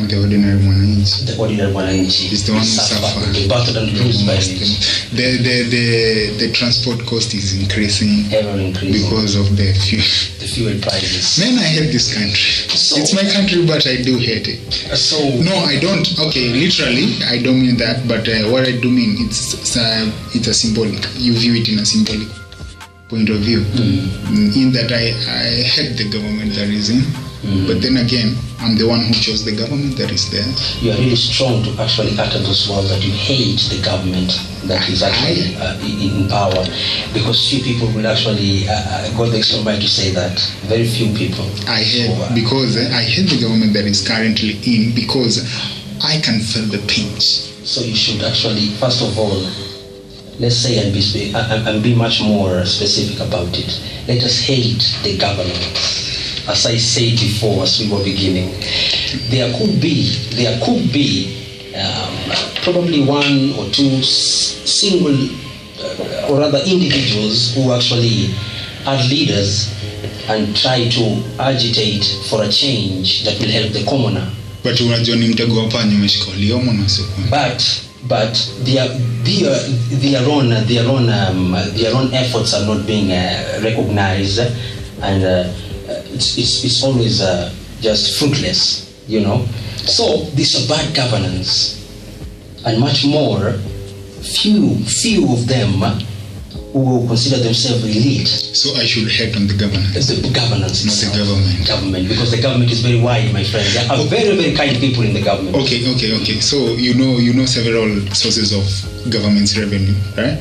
The 0.08 0.18
ordinary 0.18 0.58
mwananchi. 0.62 1.24
The 1.26 1.36
ordinary 1.36 1.72
mwananchi 1.72 2.32
Is 2.32 2.44
the 2.44 2.52
one 2.52 2.60
who 2.60 2.66
suffer, 2.66 3.32
the 3.32 3.46
battle 3.46 3.76
and 3.78 3.92
bruised 3.92 4.26
by 4.26 4.34
it, 4.34 4.58
The, 5.14 5.36
the, 5.36 5.62
the, 5.68 5.86
the 6.38 6.52
transport 6.52 7.04
cost 7.04 7.34
is 7.34 7.52
increasing 7.60 8.24
ever 8.32 8.58
increasing 8.58 9.02
because 9.02 9.36
of 9.36 9.54
the 9.56 9.72
fuel. 9.74 10.02
the 10.40 10.48
fuel 10.48 10.74
prices. 10.80 11.38
Man, 11.38 11.58
I 11.58 11.68
hate 11.68 11.92
this 11.92 12.12
country. 12.14 12.72
So- 12.76 12.96
it's 12.96 13.12
my 13.14 13.22
country, 13.32 13.66
but 13.66 13.86
I 13.86 14.00
do 14.02 14.16
hate 14.16 14.48
it. 14.48 14.60
So 14.96 15.18
No, 15.42 15.54
I 15.56 15.78
don't. 15.78 16.08
Okay, 16.26 16.48
literally, 16.48 17.12
I 17.28 17.42
don't 17.42 17.60
mean 17.60 17.76
that. 17.76 18.08
But 18.08 18.26
uh, 18.28 18.50
what 18.50 18.66
I 18.66 18.72
do 18.80 18.88
mean, 18.90 19.16
it's 19.20 19.52
it's 19.54 19.76
a, 19.76 20.10
it's 20.34 20.48
a 20.48 20.54
symbolic. 20.54 21.04
You 21.18 21.34
view 21.34 21.54
it 21.54 21.68
in 21.68 21.78
a 21.78 21.84
symbolic 21.86 22.28
point 23.08 23.28
of 23.28 23.38
view. 23.44 23.60
Mm, 23.60 24.56
In 24.56 24.72
that 24.72 24.90
I, 24.90 25.12
I 25.28 25.62
hate 25.62 25.96
the 26.00 26.08
government 26.08 26.54
that 26.54 26.68
is 26.70 26.88
in. 26.88 27.04
But 27.42 27.82
then 27.82 27.96
again, 27.96 28.36
I'm 28.60 28.76
the 28.78 28.86
one 28.86 29.00
who 29.02 29.12
chose 29.14 29.44
the 29.44 29.50
government 29.50 29.96
that 29.98 30.12
is 30.12 30.30
there. 30.30 30.46
you 30.80 30.92
are 30.94 30.98
really 30.98 31.16
strong 31.18 31.62
to 31.64 31.70
actually 31.82 32.14
utter 32.16 32.38
those 32.38 32.70
words 32.70 32.88
that 32.90 33.02
you 33.02 33.10
hate 33.10 33.58
the 33.68 33.82
government 33.82 34.30
that 34.70 34.86
is 34.88 35.02
actually 35.02 35.56
uh, 35.58 35.74
in 35.82 36.28
power, 36.30 36.62
because 37.12 37.50
few 37.50 37.58
people 37.66 37.88
will 37.90 38.06
actually 38.06 38.68
uh, 38.68 38.74
uh, 38.74 39.16
go 39.18 39.26
the 39.26 39.38
extra 39.38 39.60
mile 39.62 39.80
to 39.80 39.88
say 39.88 40.12
that. 40.14 40.38
Very 40.70 40.86
few 40.86 41.10
people. 41.18 41.44
I 41.66 41.82
hate 41.82 42.14
So, 42.14 42.22
uh, 42.22 42.32
because 42.34 42.76
uh, 42.78 42.94
I 42.94 43.02
hate 43.02 43.26
the 43.28 43.40
government 43.42 43.72
that 43.74 43.86
is 43.90 44.06
currently 44.06 44.60
in 44.62 44.94
because 44.94 45.42
I 46.04 46.20
can 46.22 46.38
feel 46.38 46.66
the 46.70 46.78
pinch. 46.86 47.22
So 47.66 47.80
you 47.82 47.96
should 47.96 48.22
actually, 48.22 48.70
first 48.78 49.02
of 49.02 49.18
all, 49.18 49.42
let's 50.38 50.56
say 50.56 50.78
and 50.78 50.94
be 50.94 51.02
and- 51.34 51.66
and 51.68 51.82
be 51.82 51.94
much 51.94 52.22
more 52.22 52.64
specific 52.66 53.18
about 53.18 53.50
it. 53.58 53.80
Let 54.06 54.22
us 54.22 54.38
hate 54.38 54.78
the 55.02 55.18
government. 55.18 56.01
As 56.48 56.66
I 56.66 56.76
said 56.76 57.12
before, 57.20 57.62
as 57.62 57.78
we 57.80 57.88
were 57.90 58.02
beginning, 58.02 58.50
there 59.30 59.52
could 59.58 59.80
be 59.80 60.10
there 60.34 60.58
could 60.64 60.92
be 60.92 61.38
um, 61.76 62.18
probably 62.62 63.04
one 63.06 63.54
or 63.58 63.70
two 63.70 64.02
single 64.02 65.14
uh, 65.80 66.28
or 66.28 66.40
rather 66.40 66.58
individuals 66.66 67.54
who 67.54 67.72
actually 67.72 68.34
are 68.86 68.98
leaders 69.08 69.70
and 70.28 70.54
try 70.56 70.88
to 70.88 71.22
agitate 71.38 72.04
for 72.28 72.42
a 72.42 72.48
change 72.48 73.24
that 73.24 73.38
will 73.40 73.50
help 73.50 73.72
the 73.72 73.84
commoner. 73.84 74.26
But 74.64 74.80
unajua 74.80 75.16
ni 75.16 75.28
mtego 75.28 75.56
wa 75.58 75.68
panya 75.68 75.94
umeshika 75.96 76.30
uliomo 76.30 76.72
na 76.72 76.84
usiokuwa. 76.86 77.26
but 77.30 77.62
but 78.02 78.38
their 78.64 78.88
their 79.24 79.60
their 80.00 80.28
own 80.28 80.66
their 80.66 80.86
own 80.88 81.08
um, 81.08 81.56
their 81.76 81.94
own 81.94 82.14
efforts 82.14 82.54
are 82.54 82.64
not 82.66 82.78
being 82.86 83.10
uh, 83.12 83.62
recognized 83.62 84.40
and 85.02 85.24
uh, 85.24 85.46
it's, 86.14 86.38
it's, 86.38 86.64
it's 86.64 86.82
always 86.84 87.20
uh, 87.20 87.52
just 87.80 88.18
fruitless 88.18 88.60
you 89.08 89.20
know 89.20 89.44
so 89.96 90.18
this 90.36 90.54
is 90.54 90.68
bad 90.68 90.94
governance 90.94 91.78
and 92.64 92.78
much 92.80 93.04
more 93.04 93.52
few 94.22 94.76
few 95.02 95.32
of 95.32 95.46
them 95.48 95.82
who 96.72 97.06
consider 97.06 97.36
themselves 97.42 97.84
elite 97.84 98.28
So 98.28 98.72
I 98.80 98.86
should 98.86 99.08
hate 99.10 99.36
on 99.36 99.46
the 99.46 99.52
government. 99.54 99.92
the 99.92 100.30
governance 100.32 100.84
Not 100.86 101.12
the 101.12 101.18
government. 101.18 101.66
government 101.68 102.08
because 102.08 102.30
the 102.30 102.40
government 102.40 102.70
is 102.72 102.80
very 102.80 103.00
wide 103.00 103.32
my 103.32 103.44
friend 103.44 103.66
there 103.74 103.84
are 103.92 104.04
very 104.08 104.36
very 104.36 104.54
kind 104.56 104.78
people 104.78 105.02
in 105.02 105.12
the 105.12 105.20
government 105.22 105.54
Okay, 105.56 105.84
okay, 105.94 106.14
okay. 106.22 106.40
So 106.40 106.56
you 106.86 106.94
know 106.94 107.18
you 107.18 107.34
know 107.34 107.44
several 107.44 107.88
sources 108.14 108.52
of 108.56 108.64
government's 109.10 109.58
revenue, 109.58 109.92
right? 110.16 110.38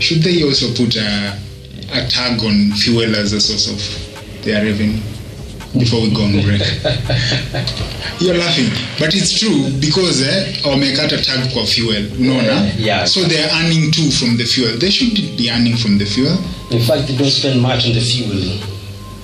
Should 0.00 0.22
they 0.26 0.42
also 0.42 0.66
put 0.74 0.96
a, 0.96 1.38
a 1.92 2.00
tag 2.08 2.40
on 2.42 2.72
fuel 2.82 3.14
as 3.14 3.32
a 3.32 3.40
source 3.40 3.68
of 3.70 3.78
their 4.44 4.64
revenue 4.64 5.00
before 5.78 6.00
we 6.02 6.10
go 6.14 6.22
on 6.22 6.32
break? 6.32 6.60
You're 8.20 8.36
laughing, 8.38 8.70
but 8.98 9.14
it's 9.14 9.38
true 9.38 9.70
because 9.80 10.22
eh, 10.22 10.56
wamekata 10.64 11.18
tag 11.18 11.52
kwa 11.52 11.66
fuel, 11.66 12.04
unaona? 12.18 12.72
Yeah. 12.78 13.04
So 13.06 13.20
they're 13.24 13.50
earning 13.52 13.90
too 13.90 14.10
from 14.10 14.36
the 14.36 14.44
fuel. 14.44 14.78
They 14.78 14.90
should 14.90 15.14
be 15.36 15.50
earning 15.50 15.76
from 15.76 15.98
the 15.98 16.04
fuel. 16.06 16.36
In 16.70 16.80
fact, 16.80 17.08
they 17.08 17.16
don't 17.16 17.30
spend 17.30 17.60
much 17.60 17.86
on 17.86 17.92
the 17.92 18.00
fuel. 18.00 18.58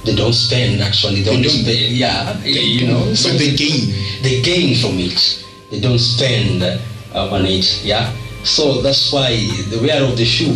They 0.05 0.15
don't 0.17 0.33
spend 0.35 0.81
actually. 0.83 1.23
They, 1.23 1.37
They 1.37 1.43
don't. 1.43 1.51
spend, 1.53 1.97
yeah, 1.97 2.33
they 2.43 2.51
you 2.51 2.87
know. 2.89 3.15
So 3.15 3.29
they 3.29 3.55
gain. 3.55 3.93
They 4.23 4.41
gain 4.43 4.75
from 4.77 4.99
it. 4.99 5.45
They 5.71 5.79
don't 5.81 5.99
spend 6.01 6.63
uh, 6.63 7.31
on 7.35 7.45
it. 7.47 7.85
Yeah. 7.85 8.11
So 8.45 8.81
that's 8.83 9.13
why 9.13 9.31
the 9.71 9.79
wear 9.83 10.03
of 10.03 10.17
the 10.17 10.25
shoe 10.25 10.55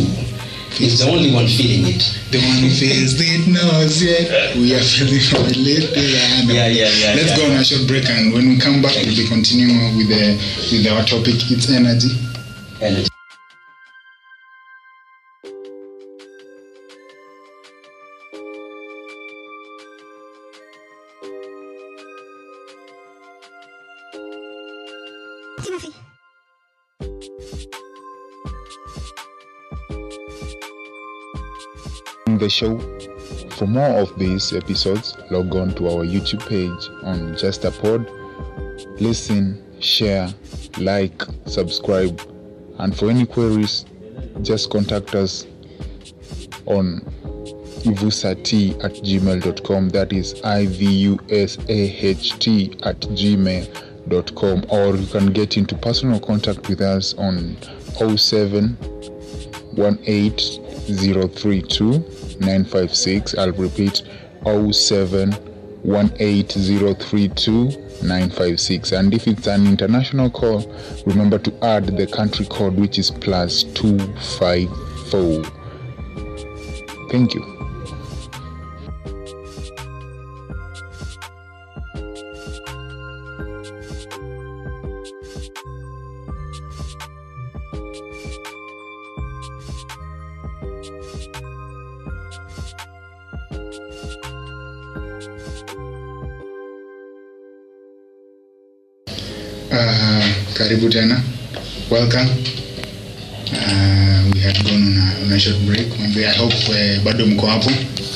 is 0.81 0.99
the 0.99 1.09
only 1.09 1.31
one 1.31 1.47
feeling 1.47 1.87
it. 1.93 2.03
The 2.31 2.39
one 2.39 2.57
who 2.59 2.69
feels 2.69 3.15
it 3.17 3.47
knows 3.47 4.01
it. 4.01 4.55
We 4.57 4.75
are 4.75 4.83
feeling 4.83 5.55
little. 5.55 6.03
Yeah, 6.03 6.67
yeah, 6.67 6.89
yeah, 6.89 7.13
Let's 7.15 7.31
yeah. 7.31 7.37
go 7.37 7.51
on 7.51 7.57
a 7.57 7.63
short 7.63 7.87
break, 7.87 8.09
and 8.09 8.33
when 8.33 8.49
we 8.49 8.59
come 8.59 8.81
back, 8.81 8.95
we'll 8.95 9.15
be 9.15 9.27
continuing 9.27 9.97
with 9.97 10.09
the 10.09 10.35
with 10.71 10.87
our 10.87 11.03
topic. 11.05 11.39
It's 11.51 11.69
energy. 11.69 12.17
Energy. 12.81 13.14
The 32.45 32.49
show. 32.49 32.77
For 33.57 33.65
more 33.65 33.99
of 33.99 34.17
these 34.19 34.53
episodes, 34.53 35.17
log 35.31 35.55
on 35.55 35.73
to 35.75 35.87
our 35.87 36.05
YouTube 36.05 36.47
page 36.47 36.89
on 37.03 37.35
Just 37.35 37.65
a 37.65 37.71
Pod. 37.71 38.07
Listen, 39.01 39.63
share, 39.79 40.29
like, 40.77 41.23
subscribe, 41.47 42.21
and 42.77 42.95
for 42.95 43.09
any 43.09 43.25
queries, 43.25 43.85
just 44.43 44.69
contact 44.69 45.15
us 45.15 45.47
on 46.67 47.01
ivusat 47.85 48.83
at 48.83 48.93
gmail.com. 48.93 49.89
That 49.89 50.13
is 50.13 50.39
I 50.43 50.67
V 50.67 50.85
U 51.09 51.19
S 51.29 51.57
A 51.67 51.71
H 51.71 52.37
T 52.39 52.77
at 52.83 52.99
gmail.com. 52.99 54.65
Or 54.69 54.95
you 54.95 55.07
can 55.07 55.33
get 55.33 55.57
into 55.57 55.75
personal 55.75 56.19
contact 56.19 56.69
with 56.69 56.81
us 56.81 57.15
on 57.15 57.57
07 58.17 58.77
18032 59.77 62.14
956. 62.39 63.37
I'll 63.37 63.51
repeat 63.51 64.03
07 64.45 65.33
18032 65.83 67.85
956. 68.03 68.91
And 68.91 69.13
if 69.13 69.27
it's 69.27 69.47
an 69.47 69.67
international 69.67 70.29
call, 70.29 70.69
remember 71.05 71.37
to 71.39 71.53
add 71.63 71.85
the 71.97 72.07
country 72.07 72.45
code, 72.45 72.75
which 72.75 72.99
is 72.99 73.11
plus 73.11 73.63
254. 73.63 75.43
Thank 77.09 77.35
you. 77.35 77.54
Welcome. 101.95 102.27
Uh, 103.55 104.19
we 104.33 104.39
had 104.43 104.57
gone 104.67 104.83
on 104.83 104.99
a, 104.99 105.07
on 105.23 105.31
a 105.31 105.39
short 105.39 105.55
break. 105.65 105.87
Mwambie, 105.97 106.25
i 106.27 106.33
hope 106.37 106.53
uh, 106.69 107.03
bado 107.03 107.25
mko 107.27 107.47
hapo. 107.47 107.69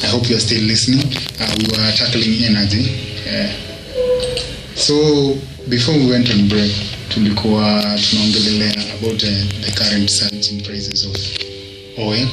I 0.03 0.07
hope 0.11 0.29
you 0.33 0.39
still 0.39 0.63
listening. 0.63 0.99
Uh, 1.39 1.55
we 1.57 1.63
were 1.71 1.91
tackling 1.97 2.43
energy. 2.43 2.83
Uh, 3.25 3.49
so 4.75 4.95
before 5.69 5.95
we 5.97 6.11
went 6.11 6.29
on 6.29 6.47
break 6.49 6.71
tulikuwa 7.09 7.97
tunaongelelea 8.09 8.73
about 8.99 9.23
uh, 9.23 9.29
the 9.65 9.71
current 9.71 10.09
surge 10.09 10.49
in 10.51 10.61
prices 10.61 11.05
of 11.05 11.15
oil 11.97 12.27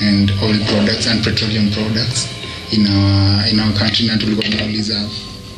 and 0.00 0.30
oil 0.42 0.58
products 0.68 1.06
and 1.06 1.24
petroleum 1.24 1.70
products 1.70 2.28
in 2.72 2.86
our, 2.86 3.48
in 3.50 3.60
our 3.60 3.72
country. 3.78 4.06
Na 4.06 4.16
tulikuwa 4.16 4.48
tunauliza 4.48 5.08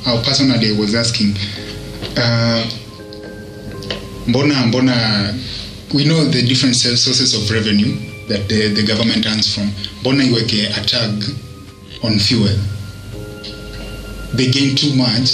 our 0.06 0.22
personally 0.22 0.72
was 0.72 0.94
asking 0.94 1.34
uh, 2.16 2.87
mbona 4.28 4.66
mbona 4.66 4.94
we 5.94 6.04
know 6.04 6.24
the 6.30 6.42
different 6.42 6.74
sources 6.76 7.34
of 7.34 7.50
revenue 7.50 7.96
that 8.28 8.46
the, 8.48 8.68
the 8.68 8.82
government 8.82 9.26
earns 9.26 9.48
from 9.54 9.70
mbona 10.00 10.24
iweke 10.24 10.66
a 10.76 10.80
tag 10.80 11.24
on 12.02 12.18
fuel 12.18 12.58
they 14.36 14.46
gain 14.46 14.74
too 14.74 14.94
much 14.94 15.30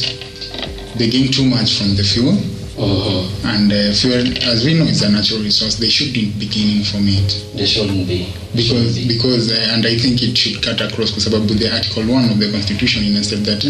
they 0.97 1.09
gain 1.09 1.29
too 1.31 1.45
much 1.45 1.71
from 1.73 1.97
the 1.97 2.05
fuel 2.05 2.37
Uh-huh. 2.77 3.23
and 3.55 3.73
uh, 3.73 3.93
fuel 3.95 4.27
as 4.51 4.65
we 4.65 4.75
know 4.75 4.85
is 4.87 5.03
a 5.03 5.09
natural 5.09 5.41
resource 5.43 5.77
they 5.79 5.89
shouldn't 5.91 6.35
be 6.41 6.47
gaining 6.47 6.83
from 6.85 7.09
it 7.09 7.31
They 7.57 7.67
shouldn't 7.67 8.09
be. 8.09 8.27
because 8.53 8.67
Shouldn't 8.67 8.95
be. 9.09 9.15
because 9.15 9.53
uh, 9.53 9.75
and 9.75 9.87
i 9.87 9.97
think 9.97 10.21
it 10.23 10.37
should 10.37 10.61
cut 10.61 10.81
across 10.81 11.11
Because 11.11 11.25
sababu 11.25 11.55
the 11.55 11.71
article 11.73 12.03
1 12.03 12.31
of 12.31 12.39
the 12.39 12.51
constitution 12.51 13.05
instead 13.05 13.45
that 13.45 13.65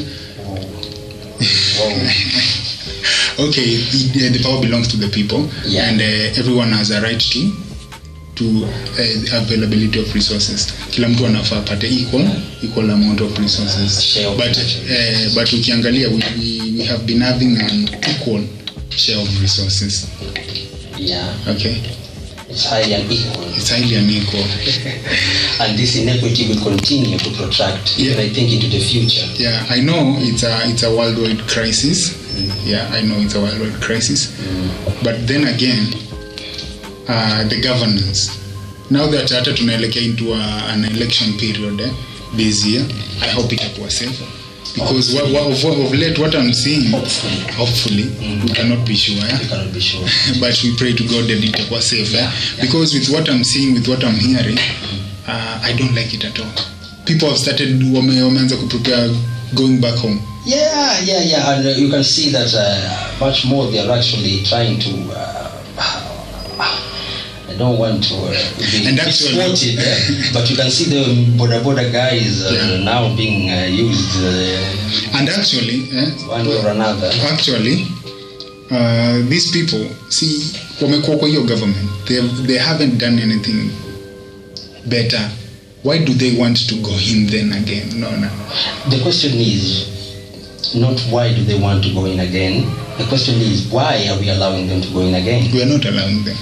Wow. 1.79 2.11
okay 3.39 3.77
the, 4.13 4.29
the 4.29 4.43
power 4.43 4.61
belongs 4.61 4.89
to 4.89 4.97
the 4.97 5.09
people 5.09 5.49
Yeah. 5.67 5.89
and 5.91 6.01
uh, 6.01 6.39
everyone 6.41 6.71
has 6.73 6.91
a 6.91 7.01
right 7.01 7.19
to 7.33 7.53
to 8.35 8.45
uh, 8.65 9.37
availability 9.43 10.01
of 10.01 10.15
resources 10.15 10.67
kila 10.91 11.09
mtu 11.09 11.27
anafaa 11.27 11.59
apate 11.59 11.89
equal 11.89 12.29
equal 12.63 12.91
amount 12.91 13.21
of 13.21 13.39
resources 13.39 14.19
but 14.37 14.57
uh, 14.57 15.35
but 15.35 15.53
ukiangalia 15.53 16.09
we, 16.09 16.15
we, 16.39 16.73
we 16.79 16.85
have 16.85 17.05
been 17.05 17.23
having 17.23 17.57
an 17.61 17.89
equal 18.11 18.43
share 18.97 19.19
of 19.23 19.41
resources 19.43 20.07
Yeah. 20.99 21.35
okay 21.51 21.77
It's 22.51 22.67
highly 22.69 22.95
unequal. 22.95 23.45
it's 23.59 23.71
highly 23.71 23.97
unequal 23.97 24.45
And 25.61 25.79
this 25.79 25.97
inequity 25.97 26.47
will 26.49 26.61
continue 26.63 27.19
to 27.19 27.31
protract, 27.31 27.99
Yeah. 27.99 28.19
I 28.21 28.29
think, 28.31 28.53
into 28.53 28.69
the 28.69 28.81
future. 28.81 29.27
yeah 29.39 29.67
i 29.77 29.81
know 29.81 30.17
it's 30.21 30.43
a 30.45 30.61
it's 30.71 30.83
a 30.85 30.91
worldwide 30.91 31.43
crisis 31.49 32.13
yeah 32.67 32.95
i 32.95 33.03
know 33.03 33.23
it's 33.23 33.35
a 33.35 33.41
worldwide 33.41 33.79
crisis 33.87 34.29
but 35.03 35.17
then 35.27 35.47
again 35.47 35.87
uh, 37.09 37.45
the 37.49 37.57
governance 37.69 38.31
now 38.91 39.07
that 39.11 39.31
hata 39.33 39.53
tunaelekea 39.53 40.03
into 40.03 40.35
a, 40.35 40.67
an 40.69 40.85
election 40.85 41.33
period 41.33 41.81
eh, 41.81 41.91
this 42.37 42.67
year 42.67 42.85
i 43.23 43.33
hope 43.33 43.55
itakuwa 43.55 43.91
safe 43.91 44.19
because 44.77 45.17
wa, 45.17 45.23
wa, 45.23 45.47
of, 45.47 45.65
of 45.65 45.93
late 45.95 46.21
what 46.23 46.35
i'm 46.35 46.53
seeing 46.55 46.91
Hopefully. 46.91 47.43
hopefully 47.57 48.07
we 48.45 48.51
cannot 48.51 48.89
be 48.89 48.97
sure 48.97 49.17
eh? 49.29 49.39
we 49.43 49.47
cannot 49.49 49.73
be 49.75 49.81
sure. 49.81 50.09
but 50.41 50.63
we 50.65 50.71
pray 50.79 50.93
to 50.93 51.05
god 51.05 51.27
that 51.27 51.45
itakuwa 51.45 51.83
safe 51.83 52.15
eh? 52.19 52.29
because 52.61 52.99
with 52.99 53.09
what 53.09 53.29
i'm 53.29 53.45
seeing 53.45 53.75
with 53.75 53.89
what 53.89 54.05
i'm 54.05 54.17
hearing 54.19 54.59
uh, 55.29 55.59
i 55.63 55.73
don't 55.75 55.95
like 55.97 56.17
it 56.17 56.25
at 56.25 56.39
all 56.39 56.53
people 57.05 57.27
have 57.29 57.39
started 57.39 57.83
wame, 57.95 58.23
wameanza 58.23 58.57
kuprepare 58.57 59.11
going 59.55 59.81
back 59.81 59.95
home 59.99 60.21
Yeah, 60.47 61.01
yeah, 61.01 61.23
yeah. 61.25 61.53
And 61.57 61.67
uh, 61.67 61.71
you 61.71 61.89
can 61.89 62.05
see 62.05 62.31
that 62.33 62.53
uh, 62.55 63.25
much 63.25 63.47
more 63.47 63.71
they 63.71 63.79
are 63.81 63.91
actually 63.99 64.43
trying 64.45 64.79
to. 64.79 64.91
Uh, 65.09 65.51
I 67.49 67.57
don't 67.57 67.79
want 67.79 68.05
to 68.09 68.15
uh, 68.15 68.31
be 68.59 68.87
And 68.89 68.97
misquoted, 68.97 69.79
eh, 69.79 70.31
but 70.35 70.51
you 70.51 70.57
can 70.57 70.71
see 70.71 70.85
the 70.93 71.03
border 71.39 71.61
border 71.63 71.89
guys 71.91 72.43
uh, 72.45 72.51
Yeah. 72.53 72.85
now 72.85 73.17
being 73.17 73.49
uh, 73.51 73.65
used 73.73 74.17
uh, 74.21 75.17
and 75.19 75.29
actually 75.29 75.89
eh, 75.97 76.11
one 76.29 76.45
way 76.49 76.59
or 76.61 76.69
another. 76.69 77.11
actually 77.33 77.87
uh, 78.71 79.23
these 79.29 79.51
people 79.53 79.87
see 80.09 80.51
wamekuwa 80.81 81.17
kwa 81.17 81.29
hiyo 81.29 81.43
government 81.43 81.91
they, 82.05 82.21
they 82.47 82.59
haven't 82.59 82.99
done 83.01 83.23
anything 83.23 83.71
better 84.87 85.31
why 85.85 86.03
do 86.03 86.13
they 86.15 86.35
want 86.37 86.57
to 86.69 86.75
go 86.81 86.97
in 87.13 87.27
then 87.29 87.53
again 87.53 87.89
no 88.01 88.09
no 88.17 88.29
The 88.89 88.99
question 89.05 89.33
is 89.37 89.93
not 90.75 90.99
why 91.13 91.33
do 91.37 91.45
they 91.45 91.61
want 91.61 91.85
to 91.85 91.93
go 91.95 92.05
in 92.07 92.19
again. 92.21 92.65
The 92.99 93.05
question 93.07 93.37
is 93.39 93.69
why 93.71 94.09
are 94.11 94.19
we 94.19 94.29
allowing 94.31 94.67
them 94.67 94.81
to 94.81 94.89
go 94.91 95.01
in 95.01 95.15
again? 95.15 95.53
we 95.53 95.63
are 95.63 95.67
not 95.71 95.85
allowing 95.85 96.25
them 96.25 96.37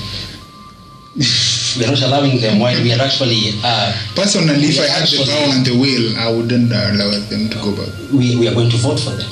We 1.76 1.84
are 1.84 1.90
not 1.90 2.02
allowing 2.02 2.38
them 2.40 2.60
while 2.60 2.80
we 2.82 2.92
are 2.92 3.00
actually 3.02 3.58
uh, 3.64 3.92
personally 4.14 4.68
if 4.72 4.78
i 4.80 4.88
had 4.88 5.08
the 5.08 5.24
power 5.24 5.48
and 5.56 5.64
the 5.66 5.74
will 5.76 6.06
i 6.20 6.28
wouldn't 6.30 6.70
allow 6.70 7.10
them 7.32 7.48
to 7.50 7.56
go 7.64 7.72
back 7.76 7.90
we, 8.12 8.36
we 8.36 8.46
are 8.48 8.54
going 8.54 8.70
to 8.70 8.76
vote 8.76 9.00
for 9.00 9.10
them. 9.10 9.28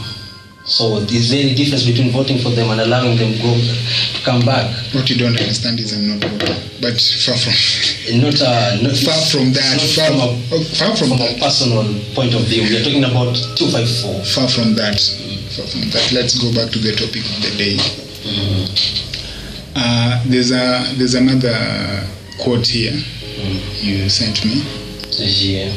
So 0.64 1.00
there's 1.00 1.30
very 1.30 1.54
difference 1.54 1.84
between 1.86 2.10
voting 2.12 2.38
for 2.38 2.50
them 2.50 2.70
and 2.70 2.80
allowing 2.80 3.16
them 3.16 3.32
go 3.42 3.52
to 3.54 4.22
come 4.24 4.40
back. 4.44 4.68
what 4.94 5.08
you 5.10 5.16
don't 5.16 5.36
understand 5.38 5.78
is 5.80 5.92
i'm 5.92 6.08
not 6.08 6.18
voting 6.24 6.56
but 6.80 6.96
far 7.24 7.36
from 7.36 7.52
Not, 8.08 8.40
a, 8.40 8.82
not 8.82 8.96
far 8.96 9.20
from 9.28 9.52
that 9.52 9.78
far, 9.94 10.08
from 10.08 10.16
a, 10.20 10.32
oh, 10.52 10.64
far 10.80 10.96
from 10.96 11.08
from 11.08 11.18
that. 11.18 11.36
a 11.36 11.38
personal 11.38 11.84
point 12.14 12.34
of 12.34 12.42
view. 12.48 12.62
We 12.62 12.80
are 12.80 12.84
talking 12.84 13.04
about 13.04 13.36
254. 13.60 14.24
far 14.24 14.48
from 14.48 14.74
that. 14.74 14.96
Far 15.52 15.66
from 15.68 15.90
that. 15.92 16.10
Let's 16.12 16.38
go 16.40 16.48
back 16.56 16.72
to 16.72 16.78
the 16.80 16.96
topic 16.96 17.22
of 17.28 17.38
the 17.44 17.52
day. 17.60 17.76
Uh, 19.76 20.22
there's 20.26 20.50
a 20.50 20.82
there's 20.96 21.14
another 21.14 21.52
quote 22.40 22.66
here 22.66 22.96
you 23.84 24.08
sent 24.08 24.44
me. 24.44 24.64
Yeah. 25.18 25.68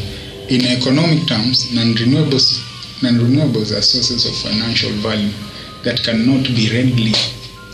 in 0.48 0.66
economic 0.68 1.28
terms 1.28 1.74
non-renewables 1.74 2.60
non-renewables 3.04 3.76
are 3.76 3.82
sources 3.82 4.26
of 4.26 4.34
financial 4.50 4.92
value 5.04 5.32
that 5.84 6.02
cannot 6.04 6.44
be 6.56 6.70
readily 6.72 7.14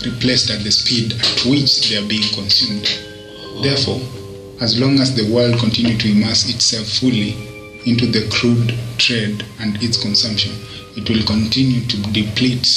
replaced 0.06 0.50
at 0.50 0.64
the 0.64 0.72
speed 0.72 1.14
at 1.14 1.46
which 1.46 1.90
they 1.90 1.98
are 1.98 2.08
being 2.08 2.26
consumed. 2.34 2.88
Therefore 3.62 4.00
as 4.62 4.80
long 4.80 5.00
as 5.00 5.16
the 5.16 5.34
world 5.34 5.58
continue 5.60 5.98
to 5.98 6.12
immerse 6.12 6.50
itself 6.50 6.88
fully 6.88 7.32
into 7.86 8.06
the 8.06 8.28
crude 8.30 8.74
trade 8.98 9.46
and 9.60 9.82
its 9.82 10.02
consumption 10.02 10.52
it 10.98 11.10
will 11.10 11.24
continue 11.26 11.82
to 11.88 11.98
deplete 12.12 12.68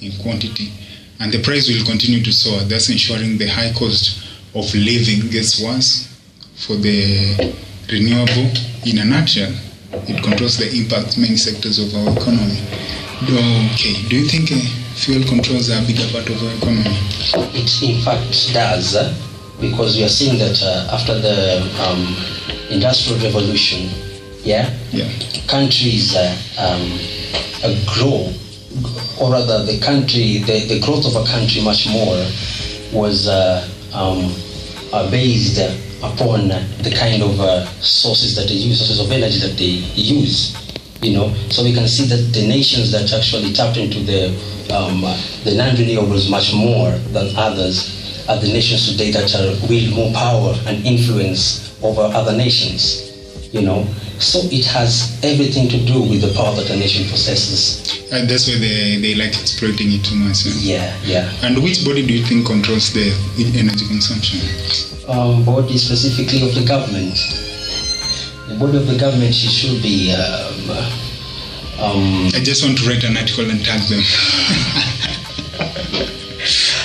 in 0.00 0.12
quantity 0.22 0.72
and 1.20 1.32
the 1.32 1.42
price 1.42 1.68
will 1.68 1.84
continue 1.84 2.22
to 2.22 2.32
soar 2.32 2.60
thus 2.64 2.88
ensuring 2.90 3.38
the 3.38 3.46
high 3.46 3.72
cost 3.72 4.22
of 4.54 4.72
living. 4.74 5.30
Gets 5.30 5.62
worse 5.62 6.08
for 6.56 6.74
the 6.76 7.54
renewable 7.90 8.50
in 8.84 8.98
a 8.98 9.04
nutshell 9.04 9.52
it 10.08 10.22
controls 10.22 10.56
the 10.56 10.68
impact 10.76 11.18
many 11.18 11.36
sectors 11.36 11.78
of 11.78 11.94
our 11.94 12.16
economy. 12.16 12.60
Okay 13.22 14.08
do 14.08 14.16
you 14.16 14.26
think 14.26 14.52
uh, 14.52 14.60
fuel 14.96 15.22
controls 15.28 15.70
are 15.70 15.82
a 15.82 15.86
bigger 15.86 16.06
part 16.12 16.28
of 16.28 16.42
our 16.42 16.54
economy? 16.56 16.96
It 17.54 17.82
in 17.82 18.02
fact 18.02 18.52
does, 18.52 18.96
uh, 18.96 19.14
because 19.60 19.96
we 19.96 20.04
are 20.04 20.08
seeing 20.08 20.38
that 20.38 20.62
uh, 20.62 20.94
after 20.94 21.18
the 21.18 21.62
um, 21.80 22.16
industrial 22.70 23.18
revolution, 23.20 23.88
yeah, 24.42 24.76
yeah 24.90 25.08
countries 25.48 26.14
uh, 26.14 26.36
um, 26.58 26.98
uh, 27.64 27.74
grow, 27.86 28.32
or 29.20 29.32
rather, 29.32 29.64
the 29.64 29.80
country, 29.80 30.38
the, 30.38 30.66
the 30.68 30.80
growth 30.80 31.06
of 31.06 31.16
a 31.16 31.24
country 31.26 31.62
much 31.62 31.88
more 31.88 32.16
was 32.92 33.26
uh, 33.28 33.66
um, 33.94 34.34
uh, 34.92 35.10
based 35.10 35.58
upon 36.02 36.48
the 36.82 36.94
kind 36.94 37.22
of 37.22 37.40
uh, 37.40 37.64
sources 37.80 38.36
that 38.36 38.48
they 38.48 38.54
use, 38.54 38.78
sources 38.78 39.00
of 39.00 39.10
energy 39.10 39.38
that 39.38 39.56
they 39.56 39.82
use. 39.94 40.54
You 41.02 41.12
know, 41.12 41.34
so 41.50 41.62
we 41.62 41.72
can 41.72 41.86
see 41.88 42.04
that 42.06 42.32
the 42.32 42.46
nations 42.46 42.90
that 42.92 43.12
actually 43.12 43.52
tapped 43.52 43.76
into 43.76 44.00
the 44.00 44.28
um, 44.74 45.02
the 45.44 45.54
non-renewables 45.54 46.28
much 46.30 46.52
more 46.54 46.90
than 47.12 47.36
others 47.36 47.95
are 48.28 48.38
the 48.38 48.48
nations 48.48 48.90
today 48.90 49.10
that 49.12 49.34
are, 49.34 49.68
wield 49.68 49.94
more 49.94 50.12
power 50.12 50.54
and 50.66 50.84
influence 50.84 51.78
over 51.82 52.02
other 52.02 52.36
nations. 52.36 53.02
You 53.52 53.62
know, 53.62 53.84
so 54.18 54.40
it 54.50 54.66
has 54.66 55.18
everything 55.22 55.68
to 55.70 55.78
do 55.86 56.02
with 56.02 56.20
the 56.20 56.32
power 56.34 56.54
that 56.56 56.68
a 56.68 56.76
nation 56.76 57.08
possesses. 57.08 58.10
And 58.12 58.28
that's 58.28 58.46
why 58.48 58.58
they, 58.58 58.98
they 59.00 59.14
like 59.14 59.32
exploiting 59.38 59.92
it 59.92 60.04
too 60.04 60.16
much. 60.16 60.42
huh? 60.44 60.50
Yeah, 60.60 60.92
yeah. 61.04 61.32
And 61.42 61.62
which 61.62 61.84
body 61.84 62.04
do 62.06 62.12
you 62.12 62.24
think 62.24 62.46
controls 62.46 62.92
the 62.92 63.14
energy 63.56 63.86
consumption? 63.86 64.40
um, 65.08 65.44
body 65.44 65.78
specifically 65.78 66.42
of 66.46 66.54
the 66.54 66.64
government. 66.66 67.14
The 68.48 68.56
body 68.58 68.76
of 68.78 68.86
the 68.86 68.98
government 68.98 69.34
should 69.34 69.82
be. 69.82 70.12
Um, 70.12 70.70
um, 71.78 72.26
I 72.34 72.40
just 72.42 72.64
want 72.64 72.78
to 72.78 72.88
write 72.88 73.04
an 73.04 73.16
article 73.16 73.48
and 73.50 73.62
tag 73.64 73.80
them. 73.88 74.02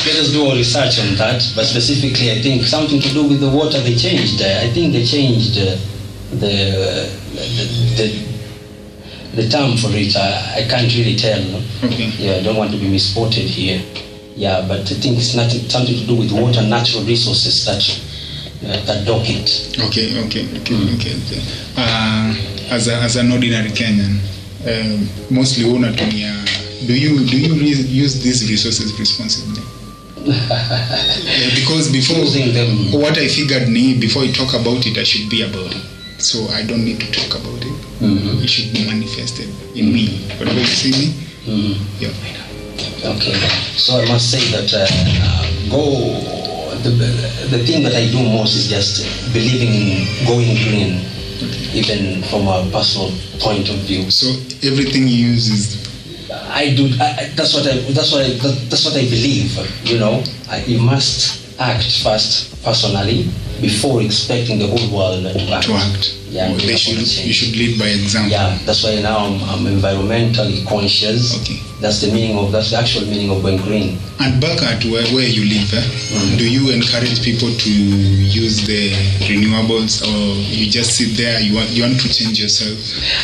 let 0.05 0.15
us 0.17 0.31
do 0.31 0.45
our 0.47 0.55
research 0.55 0.99
on 0.99 1.15
that. 1.15 1.41
But 1.55 1.65
specifically, 1.65 2.31
I 2.31 2.41
think 2.41 2.63
something 2.65 2.99
to 3.01 3.09
do 3.09 3.27
with 3.27 3.39
the 3.39 3.49
water 3.49 3.79
they 3.81 3.95
changed. 3.95 4.41
Uh, 4.41 4.59
I 4.61 4.69
think 4.73 4.93
they 4.93 5.05
changed 5.05 5.57
uh, 5.57 5.77
the, 6.31 7.09
the 7.35 7.65
the 7.97 8.07
the 9.35 9.49
term 9.49 9.77
for 9.77 9.89
it. 9.93 10.15
I, 10.15 10.63
I 10.63 10.67
can't 10.67 10.91
really 10.95 11.15
tell. 11.15 11.41
Okay. 11.83 12.11
Yeah, 12.17 12.35
I 12.37 12.43
don't 12.43 12.57
want 12.57 12.71
to 12.71 12.77
be 12.77 12.89
misquoted 12.89 13.45
here. 13.45 13.81
Yeah, 14.35 14.65
but 14.67 14.81
I 14.81 14.95
think 14.95 15.17
it's 15.17 15.35
nothing, 15.35 15.69
something 15.69 15.95
to 15.95 16.05
do 16.07 16.15
with 16.15 16.31
water, 16.31 16.61
natural 16.63 17.03
resources 17.03 17.65
that 17.65 17.83
uh, 18.63 18.85
that 18.85 19.05
dock 19.05 19.23
it. 19.27 19.77
Okay, 19.87 20.17
okay, 20.25 20.47
okay, 20.59 20.75
okay, 20.95 21.13
okay. 21.25 21.41
Uh, 21.77 22.33
as, 22.71 22.87
a, 22.87 22.95
as 22.95 23.15
an 23.17 23.31
ordinary 23.31 23.69
Kenyan, 23.69 24.19
um, 24.65 25.07
mostly 25.29 25.65
unatumia, 25.65 26.31
do 26.87 26.93
you 26.97 27.25
do 27.27 27.37
you 27.37 27.53
re- 27.55 27.85
use 28.03 28.23
these 28.23 28.49
resources 28.49 28.97
responsibly? 28.97 29.61
Uh, 30.27 31.49
because 31.55 31.89
before 31.91 32.25
them. 32.53 32.91
what 33.01 33.17
I 33.17 33.27
figured 33.27 33.69
ni 33.69 33.97
before 33.99 34.23
I 34.23 34.31
talk 34.31 34.53
about 34.53 34.85
it, 34.85 34.97
I 34.97 35.03
should 35.03 35.29
be 35.29 35.41
about 35.43 35.73
it. 35.73 35.81
So 36.21 36.47
I 36.53 36.61
don't 36.63 36.85
need 36.85 36.99
to 36.99 37.11
talk 37.11 37.41
about 37.41 37.61
it. 37.65 37.73
Mhm. 38.01 38.43
It 38.43 38.49
should 38.49 38.73
be 38.73 38.85
manifested 38.85 39.49
in 39.75 39.91
me. 39.93 40.21
Whatever 40.37 40.59
you 40.59 40.65
see 40.65 40.91
me, 40.91 41.07
Mhm. 41.47 41.75
yeah. 41.99 42.13
Okay, 43.03 43.33
so 43.77 43.97
I 43.99 44.05
must 44.05 44.29
say 44.29 44.41
that 44.51 44.69
uh, 44.73 44.85
uh, 44.85 45.69
go. 45.69 46.37
The, 46.81 46.89
the 47.49 47.63
thing 47.65 47.83
that 47.83 47.93
I 47.93 48.09
do 48.09 48.17
most 48.23 48.55
is 48.55 48.67
just 48.69 49.05
believing 49.33 49.69
in 49.73 50.07
going 50.25 50.53
green, 50.65 51.01
even 51.73 52.23
from 52.23 52.47
a 52.47 52.65
personal 52.71 53.11
point 53.39 53.69
of 53.69 53.75
view. 53.85 54.09
So 54.09 54.27
everything 54.63 55.07
you 55.07 55.33
use 55.33 55.49
is 55.49 55.80
I 56.31 56.73
do. 56.75 56.85
I, 56.99 57.31
that's 57.35 57.53
what 57.53 57.67
I. 57.67 57.77
That's 57.91 58.11
what 58.11 58.21
I. 58.25 58.29
That, 58.29 58.67
that's 58.69 58.85
what 58.85 58.95
I 58.95 59.03
believe. 59.03 59.57
You 59.85 59.99
know, 59.99 60.23
I, 60.49 60.63
you 60.63 60.79
must 60.79 61.59
act 61.59 62.03
first 62.03 62.63
personally 62.63 63.29
before 63.61 64.01
expecting 64.01 64.59
the 64.59 64.67
whole 64.67 64.89
world 64.97 65.23
to 65.23 65.51
act. 65.53 65.65
to 65.65 65.73
act. 65.73 66.17
Yeah, 66.29 66.49
well, 66.49 66.59
they 66.59 66.77
should, 66.77 66.97
you 66.99 67.33
should 67.33 67.55
lead 67.57 67.77
by 67.77 67.87
example. 67.87 68.31
Yeah, 68.31 68.57
that's 68.65 68.83
why 68.83 69.01
now 69.01 69.17
I'm, 69.25 69.41
I'm 69.43 69.65
environmentally 69.65 70.65
conscious. 70.65 71.35
Okay. 71.41 71.59
That's 71.81 71.99
the 72.01 72.11
meaning 72.13 72.37
of. 72.37 72.51
That's 72.51 72.69
the 72.69 72.77
actual 72.77 73.01
meaning 73.09 73.31
of 73.31 73.41
going 73.41 73.57
green. 73.57 73.97
And 74.21 74.39
back 74.39 74.61
at 74.61 74.85
where, 74.85 75.01
where 75.17 75.25
you 75.25 75.49
live, 75.49 75.73
eh, 75.73 75.81
Mm. 76.13 76.37
do 76.37 76.45
you 76.45 76.69
encourage 76.69 77.23
people 77.23 77.49
to 77.49 77.71
use 77.71 78.61
the 78.67 78.91
renewables 79.25 80.03
or 80.05 80.37
you 80.53 80.69
just 80.69 80.93
sit 80.95 81.17
there, 81.17 81.39
you 81.41 81.55
want, 81.55 81.69
you 81.71 81.81
want 81.81 81.99
to 81.99 82.09
change 82.13 82.39
yourself? 82.39 82.77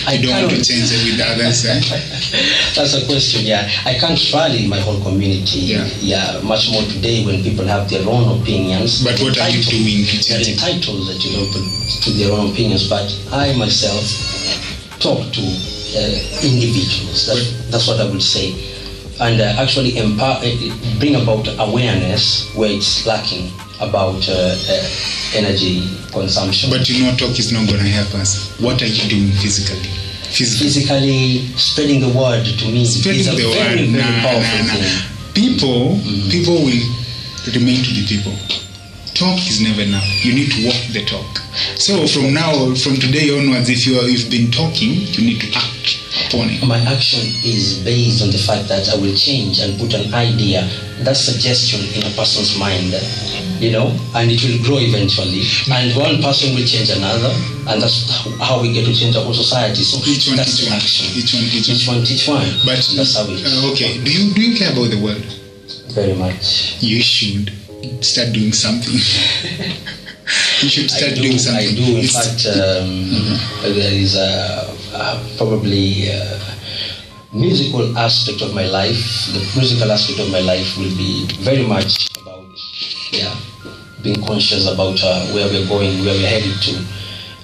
I 0.08 0.13
You 0.13 0.26
don't 0.26 0.41
want 0.41 0.58
to 0.58 0.63
change 0.63 0.89
it 0.89 1.04
with 1.06 1.22
others. 1.22 1.65
Eh? 1.65 1.78
That's 2.76 2.96
a 2.96 3.06
question, 3.06 3.46
yeah. 3.46 3.70
I 3.86 3.93
can't 3.93 4.17
rally 4.34 4.65
my 4.67 4.80
whole 4.80 5.00
community. 5.04 5.60
Yeah. 5.78 5.86
yeah, 6.02 6.41
much 6.41 6.72
more 6.72 6.82
today 6.84 7.24
when 7.26 7.43
people 7.43 7.67
have 7.67 7.88
their 7.89 8.08
own 8.10 8.41
opinions. 8.41 9.04
But 9.04 9.20
what 9.22 9.38
are 9.38 9.50
you 9.50 9.62
doing 9.62 10.06
to 10.06 10.17
change 10.24 10.48
it? 10.48 10.58
entitled 10.58 11.06
to, 11.06 11.30
to 12.02 12.10
their 12.17 12.32
own 12.34 12.52
opinions, 12.52 12.89
but 12.89 13.06
I 13.32 13.54
myself 13.54 14.02
talk 15.00 15.22
to 15.34 15.76
individuals. 16.43 17.25
That, 17.27 17.71
that's 17.71 17.88
what 17.88 17.99
I 17.99 18.10
would 18.10 18.21
say. 18.21 18.53
And 19.19 19.41
uh, 19.41 19.55
actually 19.57 19.97
empower, 19.97 20.38
uh, 20.43 20.99
bring 20.99 21.15
about 21.15 21.47
awareness 21.60 22.53
where 22.55 22.69
it's 22.71 23.05
lacking 23.05 23.49
about 23.81 24.21
uh, 24.29 24.53
uh, 24.55 24.89
energy 25.33 25.81
consumption. 26.12 26.69
But 26.69 26.88
you 26.89 27.03
know, 27.05 27.15
talk 27.17 27.38
is 27.39 27.51
not 27.51 27.65
going 27.67 27.79
to 27.81 27.89
help 27.89 28.13
us. 28.15 28.57
What 28.62 28.81
are 28.81 28.88
you 28.89 29.10
doing 29.10 29.31
physically? 29.41 29.89
Physically. 30.29 30.67
physically 30.67 31.47
spreading 31.57 31.99
the 32.01 32.10
word 32.13 32.43
to 32.45 32.65
me 32.69 32.86
Spreading 32.86 33.21
is 33.21 33.27
a 33.27 33.31
the 33.31 33.47
very, 33.47 33.88
word. 33.88 33.89
very 33.89 34.12
Nah, 34.12 34.21
powerful 34.21 34.60
nah, 34.60 34.73
nah. 34.73 34.79
thing. 34.81 35.33
People, 35.33 35.97
Mm. 35.97 36.29
people 36.31 36.55
will 36.65 36.83
remain 37.53 37.79
to 37.86 37.91
the 37.93 38.05
people. 38.05 38.33
Talk 39.17 39.39
is 39.49 39.62
never 39.62 39.82
enough. 39.82 40.06
You 40.23 40.34
need 40.36 40.51
to 40.53 40.65
walk 40.69 40.77
the 40.93 41.01
talk. 41.01 41.41
So 41.82 42.06
from 42.06 42.34
now, 42.38 42.53
from 42.77 43.01
today 43.01 43.34
onwards, 43.34 43.65
if 43.67 43.88
you 43.88 43.97
are, 43.97 44.06
you've 44.06 44.30
been 44.30 44.51
talking, 44.53 44.93
you 45.10 45.25
need 45.25 45.41
to 45.41 45.49
act 45.58 45.97
upon 46.30 46.53
it. 46.53 46.62
My 46.62 46.77
action 46.86 47.25
is 47.41 47.82
based 47.82 48.21
on 48.21 48.30
the 48.30 48.38
fact 48.38 48.69
that 48.69 48.86
I 48.93 48.95
will 49.01 49.15
change 49.17 49.58
and 49.58 49.73
put 49.82 49.97
an 49.97 50.13
idea, 50.13 50.69
that 51.01 51.17
suggestion 51.17 51.82
in 51.97 52.06
a 52.06 52.13
person's 52.13 52.53
mind, 52.62 52.93
you 53.58 53.73
know, 53.73 53.89
and 54.13 54.30
it 54.30 54.38
will 54.45 54.62
grow 54.62 54.77
eventually. 54.77 55.41
And 55.73 55.97
one 55.97 56.21
person 56.21 56.53
will 56.53 56.67
change 56.69 56.93
another, 56.93 57.34
and 57.73 57.82
that's 57.82 58.06
how 58.38 58.62
we 58.62 58.69
get 58.69 58.86
to 58.86 58.93
change 58.93 59.17
our 59.17 59.25
whole 59.25 59.34
society. 59.34 59.82
So 59.82 59.97
Each 60.06 60.30
one, 60.30 60.38
that's 60.38 60.62
each 60.62 60.69
one, 60.69 60.77
action. 60.77 61.06
each 61.17 61.34
one, 61.34 61.41
each 61.49 61.65
one. 61.65 61.73
Each 61.73 61.86
one, 61.89 61.99
each 62.06 62.25
one. 62.30 62.47
But 62.69 62.86
that's 62.93 63.17
how 63.17 63.25
it 63.25 63.41
is. 63.41 63.49
uh, 63.49 63.71
okay, 63.73 63.97
do 63.97 64.13
you 64.13 64.30
do 64.38 64.41
you 64.45 64.53
care 64.53 64.69
about 64.77 64.93
the 64.93 65.01
world? 65.01 65.25
Very 65.97 66.13
much. 66.13 66.77
You 66.86 67.01
should 67.01 67.49
start 68.02 68.34
doing 68.34 68.54
something. 68.54 68.93
you 70.62 70.69
should 70.69 70.89
start 70.89 71.15
do, 71.15 71.21
doing 71.21 71.38
something. 71.39 71.67
I 71.67 71.76
do. 71.76 71.84
In 71.97 72.04
It's- 72.04 72.13
fact, 72.15 72.45
um, 72.58 73.12
there 73.73 73.93
is 73.93 74.15
a, 74.15 74.67
a 74.93 75.19
probably 75.38 76.10
a 76.10 76.39
musical 77.34 77.97
aspect 77.97 78.41
of 78.41 78.54
my 78.54 78.65
life. 78.67 78.97
The 79.34 79.41
musical 79.56 79.91
aspect 79.91 80.19
of 80.19 80.32
my 80.32 80.39
life 80.41 80.78
will 80.78 80.95
be 80.97 81.28
very 81.41 81.65
much 81.65 82.10
about, 82.21 82.45
yeah, 83.12 83.36
being 84.04 84.23
conscious 84.26 84.67
about 84.67 85.00
uh, 85.04 85.28
where 85.34 85.47
we're 85.47 85.67
going, 85.67 86.04
where 86.06 86.13
we're 86.15 86.28
headed 86.30 86.56
to. 86.63 86.73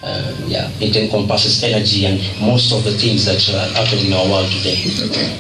Uh, 0.04 0.36
yeah, 0.48 0.70
it 0.82 0.94
encompasses 0.98 1.64
energy 1.64 2.06
and 2.06 2.20
most 2.42 2.74
of 2.74 2.84
the 2.84 2.92
things 2.92 3.24
that 3.24 3.40
are 3.56 3.68
happening 3.74 4.08
in 4.08 4.14
our 4.14 4.28
world 4.28 4.52
today. 4.52 4.76
okay. 5.08 5.32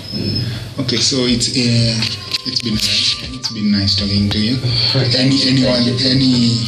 Okay, 0.79 0.97
so 0.97 1.17
it's 1.27 1.49
uh, 1.51 1.93
it's 2.47 2.61
been 2.61 2.77
been 3.53 3.71
nice 3.71 3.95
talking 3.95 4.29
to 4.29 4.39
you. 4.39 4.57
Any 5.15 5.37
anyone 5.45 5.85
any 6.01 6.65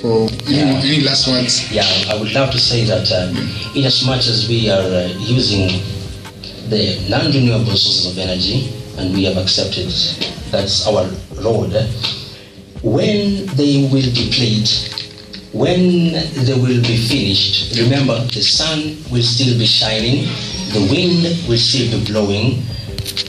for 0.00 0.28
anyone, 0.46 0.78
Yeah. 0.78 0.86
any 0.86 1.00
last 1.02 1.26
words? 1.28 1.70
Yeah, 1.72 1.86
I 2.08 2.14
would 2.18 2.32
love 2.32 2.50
to 2.52 2.58
say 2.58 2.84
that 2.84 3.10
um, 3.10 3.36
in 3.74 3.84
as 3.84 4.04
much 4.06 4.28
as 4.28 4.48
we 4.48 4.70
are 4.70 4.82
uh, 4.82 5.08
using 5.18 5.68
the 6.70 7.04
non-renewable 7.08 7.76
sources 7.76 8.06
of 8.06 8.18
energy 8.18 8.70
and 8.98 9.12
we 9.14 9.24
have 9.24 9.36
accepted 9.36 9.88
that's 10.50 10.86
our 10.86 11.06
road, 11.42 11.72
when 12.82 13.46
they 13.56 13.88
will 13.90 14.06
deplete, 14.14 14.70
when 15.52 16.12
they 16.46 16.54
will 16.54 16.80
be 16.82 16.96
finished, 17.08 17.76
remember 17.78 18.18
the 18.30 18.42
sun 18.42 18.96
will 19.10 19.22
still 19.22 19.58
be 19.58 19.66
shining, 19.66 20.24
the 20.72 20.86
wind 20.90 21.22
will 21.48 21.58
still 21.58 21.90
be 21.98 22.04
blowing, 22.06 22.62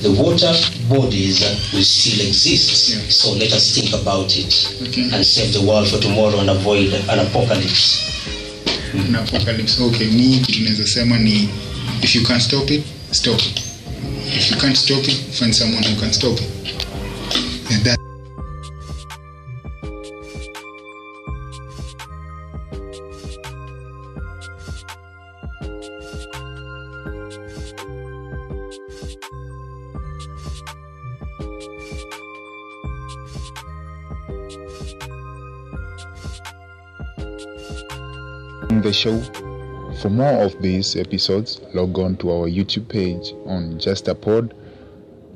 the 0.01 0.09
water 0.09 0.53
bodies 0.89 1.41
will 1.73 1.83
still 1.85 2.27
exist. 2.27 2.89
Yeah. 2.89 3.09
So 3.09 3.33
let 3.33 3.53
us 3.53 3.73
think 3.75 3.93
about 3.93 4.35
it 4.37 4.53
Okay. 4.87 5.09
and 5.13 5.25
save 5.25 5.53
the 5.53 5.61
world 5.61 5.87
for 5.87 5.99
tomorrow 5.99 6.39
and 6.39 6.49
avoid 6.49 6.93
an 7.09 7.19
apocalypse. 7.19 7.99
an 8.93 9.15
apocalypse. 9.15 9.79
Okay, 9.81 10.07
mi 10.07 10.39
kitu 10.45 10.59
naweza 10.63 10.87
sema 10.87 11.17
ni 11.19 11.49
if 12.03 12.15
you 12.15 12.23
can't 12.23 12.41
stop 12.41 12.71
it, 12.71 12.83
stop 13.11 13.39
it. 13.39 13.61
If 14.37 14.51
you 14.51 14.57
can't 14.57 14.77
stop 14.77 15.07
it, 15.07 15.17
find 15.31 15.53
someone 15.53 15.83
who 15.87 15.99
can 15.99 16.13
stop 16.13 16.39
it. 16.39 16.47
And 17.71 17.83
that 17.85 17.99
show. 39.03 39.21
For 40.01 40.09
more 40.09 40.43
of 40.43 40.59
these 40.61 40.95
episodes, 40.95 41.59
log 41.73 41.99
on 41.99 42.15
to 42.17 42.31
our 42.31 42.47
YouTube 42.47 42.87
page 42.87 43.33
on 43.45 43.77
Just 43.77 44.07
a 44.07 44.15
Pod. 44.15 44.55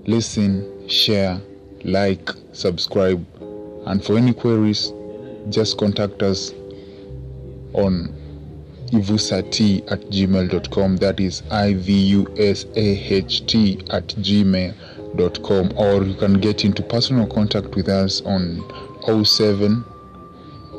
Listen, 0.05 0.87
share, 0.87 1.41
like, 1.83 2.29
subscribe, 2.53 3.25
and 3.85 4.01
for 4.03 4.17
any 4.17 4.33
queries, 4.33 4.93
just 5.49 5.77
contact 5.77 6.23
us 6.23 6.53
on 7.73 8.13
ivusat 8.93 9.91
at 9.91 9.99
gmail.com. 10.11 10.95
That 10.97 11.19
is 11.19 11.43
I 11.51 11.73
V 11.73 11.93
U 11.93 12.27
S 12.37 12.65
A 12.77 13.13
H 13.13 13.45
T 13.47 13.79
at 13.91 14.07
gmail.com. 14.07 15.73
Or 15.75 16.03
you 16.03 16.15
can 16.15 16.39
get 16.39 16.63
into 16.63 16.83
personal 16.83 17.27
contact 17.27 17.75
with 17.75 17.89
us 17.89 18.21
on 18.21 18.63
07 19.25 19.83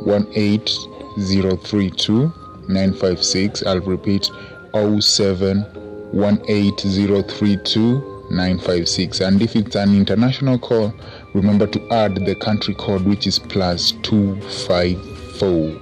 18032 0.06 2.32
956. 2.68 3.62
I'll 3.64 3.80
repeat 3.80 4.30
07 4.74 5.64
18032 6.12 8.18
956. 8.30 9.20
And 9.20 9.42
if 9.42 9.56
it's 9.56 9.76
an 9.76 9.96
international 9.96 10.58
call, 10.58 10.92
remember 11.34 11.66
to 11.66 11.92
add 11.92 12.14
the 12.26 12.34
country 12.36 12.74
code 12.74 13.04
which 13.04 13.26
is 13.26 13.38
plus 13.38 13.92
254. 14.02 15.80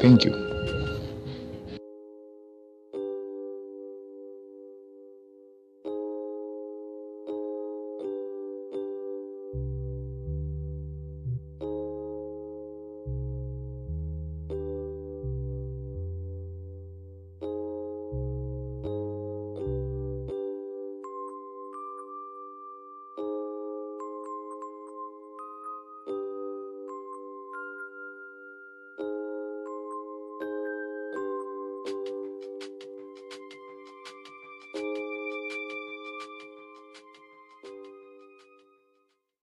Thank 0.00 0.24
you. 0.24 0.49